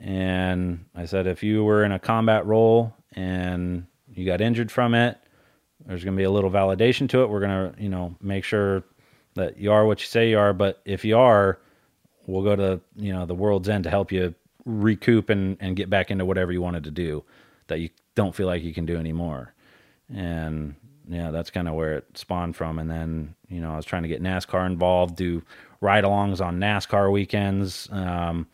[0.00, 4.94] and I said, if you were in a combat role and you got injured from
[4.94, 5.18] it,
[5.86, 7.28] there's going to be a little validation to it.
[7.28, 8.82] We're going to, you know, make sure
[9.34, 10.52] that you are what you say you are.
[10.52, 11.58] But if you are,
[12.26, 15.90] we'll go to, you know, the world's end to help you recoup and, and get
[15.90, 17.22] back into whatever you wanted to do
[17.66, 19.52] that you don't feel like you can do anymore.
[20.14, 20.74] And
[21.08, 22.78] yeah, that's kind of where it spawned from.
[22.78, 25.42] And then, you know, I was trying to get NASCAR involved, do
[25.80, 27.88] ride alongs on NASCAR weekends.
[27.90, 28.46] Um,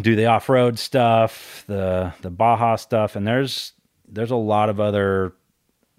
[0.00, 3.72] do the off-road stuff, the the Baja stuff, and there's
[4.08, 5.32] there's a lot of other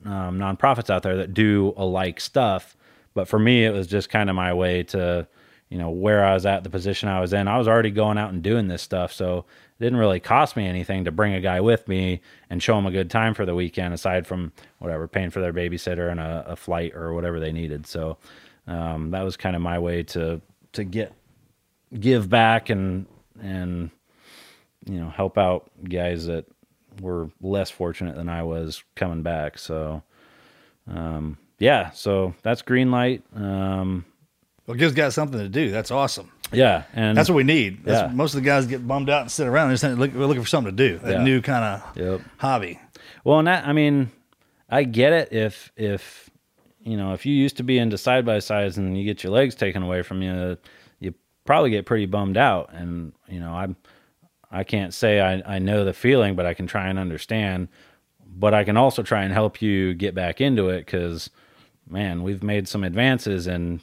[0.05, 2.75] um, nonprofits out there that do alike stuff.
[3.13, 5.27] But for me, it was just kind of my way to,
[5.69, 7.47] you know, where I was at, the position I was in.
[7.47, 9.45] I was already going out and doing this stuff, so
[9.79, 12.85] it didn't really cost me anything to bring a guy with me and show him
[12.85, 16.45] a good time for the weekend, aside from whatever paying for their babysitter and a,
[16.47, 17.85] a flight or whatever they needed.
[17.85, 18.17] So
[18.67, 20.41] um, that was kind of my way to
[20.73, 21.13] to get
[21.99, 23.05] give back and
[23.41, 23.91] and
[24.85, 26.45] you know help out guys that
[27.01, 29.57] were less fortunate than I was coming back.
[29.57, 30.03] So
[30.87, 33.23] um, yeah, so that's green light.
[33.35, 34.05] Um,
[34.67, 35.71] Well, gives guys something to do.
[35.71, 36.31] That's awesome.
[36.51, 37.83] yeah, and That's what we need.
[37.83, 38.15] That's, Yeah.
[38.15, 39.69] Most of the guys get bummed out and sit around.
[39.69, 40.99] They're just look, we're looking for something to do.
[41.03, 41.23] A Yeah.
[41.23, 42.21] new kind of Yep.
[42.37, 42.79] hobby.
[43.23, 44.11] Well, and that I mean,
[44.69, 46.29] I get it if if
[46.81, 49.31] you know if you used to be into side by sides and you get your
[49.33, 50.57] legs taken away from you,
[50.99, 51.13] you
[51.45, 52.71] probably get pretty bummed out.
[52.73, 53.75] And you know, I'm
[54.53, 57.67] I can't say I I know the feeling, but I can try and understand.
[58.35, 61.29] But I can also try and help you get back into it because,
[61.87, 63.81] man, we've made some advances in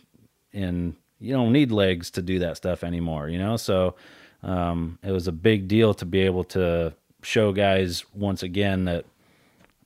[0.53, 3.29] in you don't need legs to do that stuff anymore.
[3.29, 3.95] You know, so
[4.43, 9.05] um, it was a big deal to be able to show guys once again that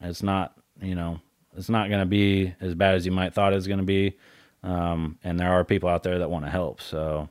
[0.01, 1.21] it's not, you know,
[1.57, 3.85] it's not going to be as bad as you might thought it was going to
[3.85, 4.17] be.
[4.63, 6.81] Um, and there are people out there that want to help.
[6.81, 7.29] So,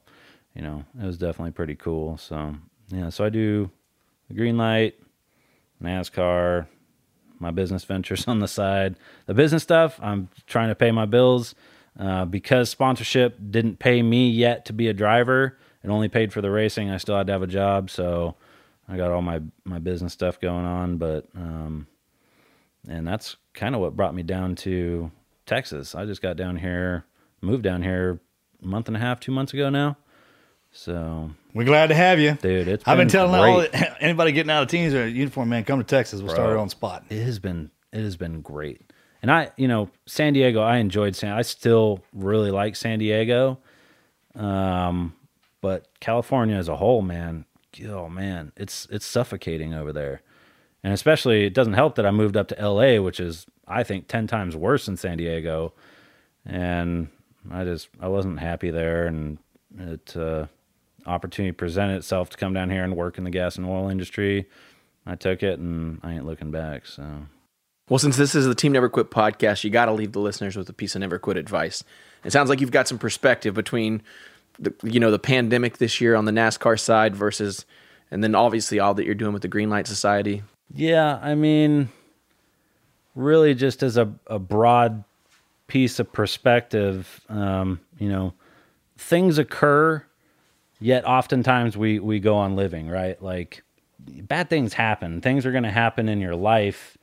[0.56, 2.18] you know, it was definitely pretty cool.
[2.18, 2.56] So,
[2.90, 3.70] yeah, so I do
[4.28, 4.96] the green light,
[5.82, 6.68] NASCAR,
[7.40, 8.96] my business ventures on the side.
[9.26, 11.56] The business stuff, I'm trying to pay my bills.
[12.00, 16.42] Uh, because sponsorship didn't pay me yet to be a driver, it only paid for
[16.42, 16.90] the racing.
[16.90, 18.36] I still had to have a job, so
[18.88, 20.98] I got all my my business stuff going on.
[20.98, 21.86] But um,
[22.88, 25.12] and that's kind of what brought me down to
[25.46, 25.94] Texas.
[25.94, 27.06] I just got down here,
[27.42, 28.20] moved down here
[28.62, 29.98] a month and a half, two months ago now.
[30.76, 32.34] So, We're glad to have you.
[32.34, 33.72] dude, it's I've been telling all great.
[34.00, 36.20] anybody getting out of teams or uniform, man, come to Texas.
[36.22, 37.06] We'll start our own spot.
[37.10, 38.82] it has been it has been great.
[39.22, 41.32] And I, you know, San Diego, I enjoyed San.
[41.32, 43.60] I still really like San Diego,
[44.36, 45.14] um,
[45.62, 47.46] but California as a whole, man,
[47.88, 50.22] oh man, it's it's suffocating over there.
[50.84, 54.08] And especially, it doesn't help that I moved up to L.A., which is I think
[54.08, 55.74] ten times worse than San Diego.
[56.46, 57.08] And
[57.52, 59.38] I just I wasn't happy there, and
[59.78, 60.48] it uh,
[61.06, 64.48] opportunity presented itself to come down here and work in the gas and oil industry.
[65.06, 66.86] I took it, and I ain't looking back.
[66.86, 67.28] So.
[67.90, 70.56] Well, since this is the Team Never Quit podcast, you got to leave the listeners
[70.56, 71.84] with a piece of never quit advice.
[72.24, 74.02] It sounds like you've got some perspective between
[74.60, 77.66] the you know the pandemic this year on the NASCAR side versus,
[78.10, 80.44] and then obviously all that you're doing with the Green Light Society.
[80.74, 81.90] Yeah, I mean,
[83.16, 85.04] really, just as a, a broad
[85.68, 88.34] piece of perspective, um, you know,
[88.98, 90.06] things occur,
[90.84, 93.22] yet oftentimes we we go on living, right?
[93.22, 93.64] Like
[94.00, 95.22] bad things happen.
[95.22, 96.98] Things are going to happen in your life,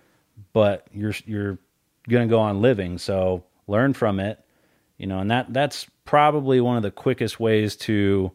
[0.52, 1.58] but you're you're
[2.08, 2.98] going to go on living.
[2.98, 4.44] So learn from it,
[4.98, 8.30] you know, and that that's probably one of the quickest ways to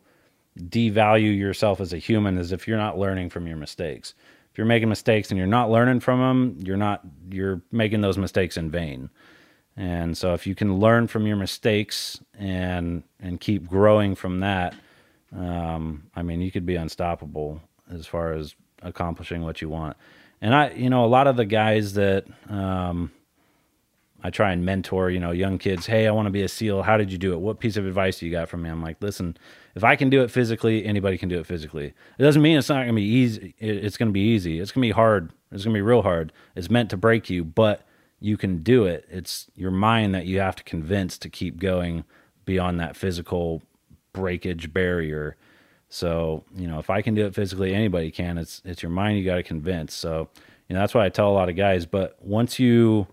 [0.60, 4.16] devalue yourself as a human is if you're not learning from your mistakes.
[4.52, 8.18] If you're making mistakes and you're not learning from them, you're not you're making those
[8.18, 9.12] mistakes in vain.
[9.78, 14.74] And so if you can learn from your mistakes and and keep growing from that,
[15.38, 17.62] um, I mean, you could be unstoppable
[17.92, 19.98] as far as accomplishing what you want.
[20.42, 23.12] And I, you know, a lot of the guys that um,
[24.24, 26.84] I try and mentor, you know, young kids, hey, I want to be a SEAL.
[26.84, 27.40] How did you do it?
[27.40, 28.70] What piece of advice do you got from me?
[28.70, 29.38] I'm like, listen,
[29.76, 31.94] if I can do it physically, anybody can do it physically.
[32.18, 33.56] It doesn't mean it's not going to be easy.
[33.60, 34.60] It's going to be easy.
[34.60, 35.32] It's going to be hard.
[35.52, 36.32] It's going to be real hard.
[36.56, 37.86] It's meant to break you, but
[38.20, 39.06] you can do it.
[39.10, 42.04] It's your mind that you have to convince to keep going
[42.46, 43.62] beyond that physical
[44.16, 45.36] breakage barrier.
[45.90, 48.38] So, you know, if I can do it physically, anybody can.
[48.38, 49.94] It's it's your mind you got to convince.
[49.94, 50.30] So,
[50.68, 53.08] you know, that's why I tell a lot of guys, but once you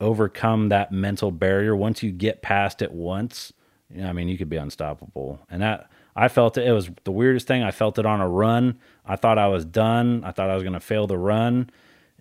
[0.00, 3.52] overcome that mental barrier, once you get past it once,
[3.88, 5.40] you know, I mean, you could be unstoppable.
[5.48, 6.66] And that I felt it.
[6.66, 7.62] It was the weirdest thing.
[7.62, 8.78] I felt it on a run.
[9.06, 10.24] I thought I was done.
[10.24, 11.70] I thought I was going to fail the run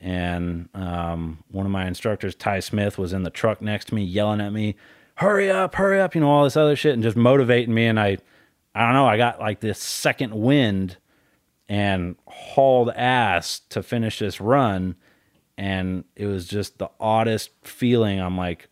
[0.04, 4.04] and um, one of my instructors, Ty Smith, was in the truck next to me,
[4.04, 4.76] yelling at me,
[5.16, 7.86] "Hurry up, hurry up!" You know all this other shit, and just motivating me.
[7.86, 8.18] And I,
[8.74, 10.98] I don't know, I got like this second wind
[11.70, 14.96] and hauled ass to finish this run,
[15.58, 18.20] and it was just the oddest feeling.
[18.20, 18.70] I'm like,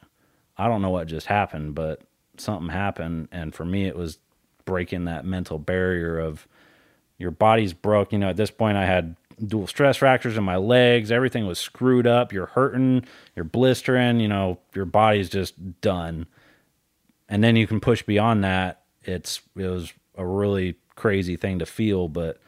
[0.58, 2.02] I don't know what just happened, but
[2.38, 4.20] something happened, and for me, it was
[4.66, 6.48] breaking that mental barrier of
[7.18, 8.12] your body's broke.
[8.12, 9.16] You know, at this point, I had
[9.46, 11.12] dual stress fractures in my legs.
[11.12, 12.32] Everything was screwed up.
[12.32, 16.28] You're hurting, you're blistering, you know, your body's just done.
[17.30, 18.84] And then you can push beyond that.
[19.04, 22.40] It's it was a really crazy thing to feel, but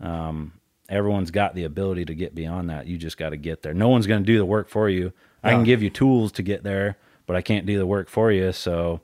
[0.00, 0.52] um,
[0.88, 2.86] everyone's got the ability to get beyond that.
[2.86, 3.74] You just got to get there.
[3.74, 5.12] No one's going to do the work for you.
[5.42, 8.30] I can give you tools to get there, but I can't do the work for
[8.30, 8.52] you.
[8.52, 9.00] So,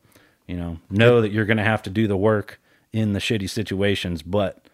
[0.47, 2.61] you know, know that you're going to have to do the work
[2.93, 4.66] in the shitty situations, but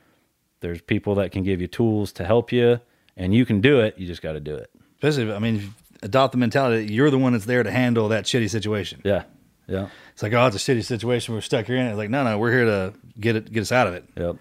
[0.62, 2.80] there's people that can give you tools to help you,
[3.16, 3.98] and you can do it.
[3.98, 4.70] You just got to do it.
[5.02, 8.24] Especially, I mean, adopt the mentality that you're the one that's there to handle that
[8.24, 9.02] shitty situation.
[9.04, 9.24] Yeah,
[9.68, 11.34] yeah, It's like, oh, it's a shitty situation.
[11.34, 11.90] We're stuck here in it.
[11.90, 14.04] It's like, no, no, we're here to get it, get us out of it.
[14.16, 14.36] yep.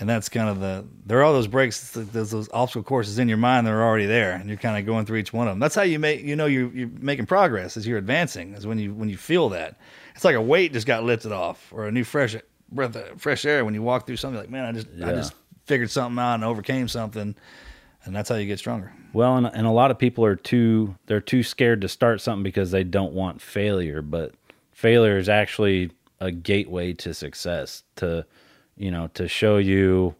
[0.00, 3.28] And that's kind of the there are all those breaks, those, those obstacle courses in
[3.28, 5.52] your mind that are already there, and you're kind of going through each one of
[5.52, 5.60] them.
[5.60, 8.54] That's how you make you know you're, you're making progress as you're advancing.
[8.54, 9.78] Is when you when you feel that
[10.16, 12.34] it's like a weight just got lifted off, or a new fresh
[12.70, 14.40] breath of fresh air when you walk through something.
[14.40, 15.34] Like, man, I just I just
[15.72, 17.34] figured something out and overcame something,
[18.04, 18.92] and that's how you get stronger.
[19.14, 22.42] Well, and, and a lot of people are too they're too scared to start something
[22.42, 24.34] because they don't want failure, but
[24.72, 28.26] failure is actually a gateway to success to
[28.76, 30.14] you know to show you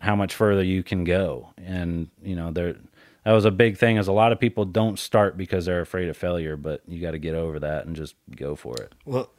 [0.00, 1.48] how much further you can go.
[1.56, 2.76] And you know there
[3.24, 6.10] that was a big thing is a lot of people don't start because they're afraid
[6.10, 8.92] of failure, but you got to get over that and just go for it.
[9.06, 9.30] Well,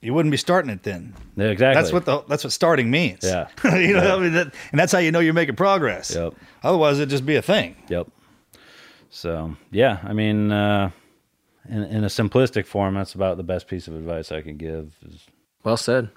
[0.00, 1.14] you wouldn't be starting it then.
[1.36, 1.80] Yeah, exactly.
[1.80, 3.20] That's what the that's what starting means.
[3.22, 3.48] Yeah.
[3.76, 6.14] you know, I mean, that, and that's how you know you're making progress.
[6.14, 6.34] Yep.
[6.62, 7.76] Otherwise, it'd just be a thing.
[7.88, 8.08] Yep.
[9.10, 10.90] So yeah, I mean, uh,
[11.68, 14.96] in in a simplistic form, that's about the best piece of advice I could give.
[15.08, 15.26] Is
[15.62, 16.10] Well said.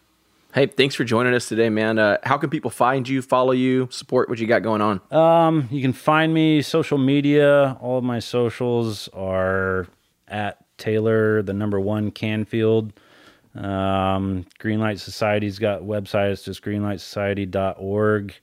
[0.54, 1.98] Hey, thanks for joining us today, man.
[1.98, 5.00] Uh, how can people find you, follow you, support what you got going on?
[5.10, 7.78] Um, you can find me social media.
[7.80, 9.88] All of my socials are
[10.28, 12.92] at Taylor, the number one Canfield.
[13.56, 16.32] Um, Greenlight Society's got website.
[16.32, 18.36] It's just greenlightsociety.org.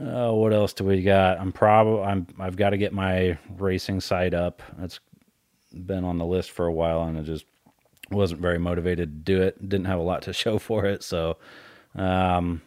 [0.00, 1.38] Uh, what else do we got?
[1.40, 4.62] I'm probably I'm I've got to get my racing site up.
[4.78, 5.00] That's
[5.72, 7.46] been on the list for a while, and it just
[8.10, 9.68] wasn't very motivated to do it.
[9.68, 11.36] Didn't have a lot to show for it, so
[11.96, 12.62] um,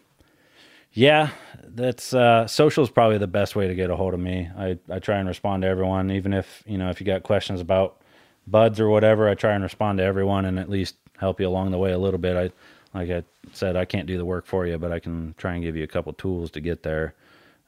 [0.93, 1.29] Yeah,
[1.63, 4.49] that's uh, social is probably the best way to get a hold of me.
[4.57, 7.61] I, I try and respond to everyone, even if you know if you got questions
[7.61, 8.01] about
[8.47, 9.29] BUD/S or whatever.
[9.29, 11.97] I try and respond to everyone and at least help you along the way a
[11.97, 12.35] little bit.
[12.37, 15.53] I like I said, I can't do the work for you, but I can try
[15.53, 17.13] and give you a couple tools to get there.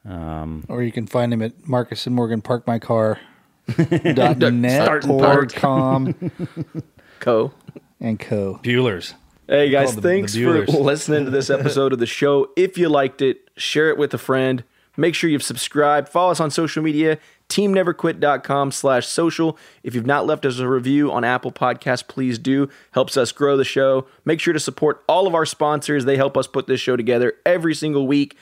[0.08, 3.20] Um, Or you can find him at Marcus and Morgan Park My Car.
[4.14, 6.14] dot net or com
[7.20, 7.52] Co.
[8.00, 8.58] and co.
[8.62, 9.14] Bueller's.
[9.46, 12.48] Hey guys, Called the- the thanks for listening to this episode of the show.
[12.56, 14.64] If you liked it, share it with a friend.
[14.96, 16.08] Make sure you've subscribed.
[16.08, 17.18] Follow us on social media,
[17.50, 19.58] teamneverquit.com slash social.
[19.82, 22.68] If you've not left us a review on Apple Podcasts, please do.
[22.92, 24.06] Helps us grow the show.
[24.24, 26.04] Make sure to support all of our sponsors.
[26.04, 28.36] They help us put this show together every single week.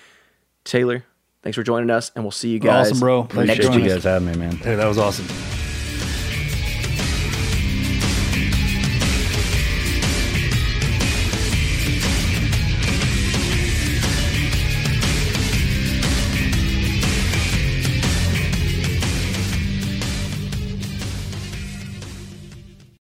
[0.64, 1.04] Taylor,
[1.42, 3.22] thanks for joining us, and we'll see you guys Awesome, bro.
[3.22, 4.04] Thanks for next appreciate joining you us.
[4.04, 4.56] guys having me, man.
[4.56, 5.57] Hey, that was awesome.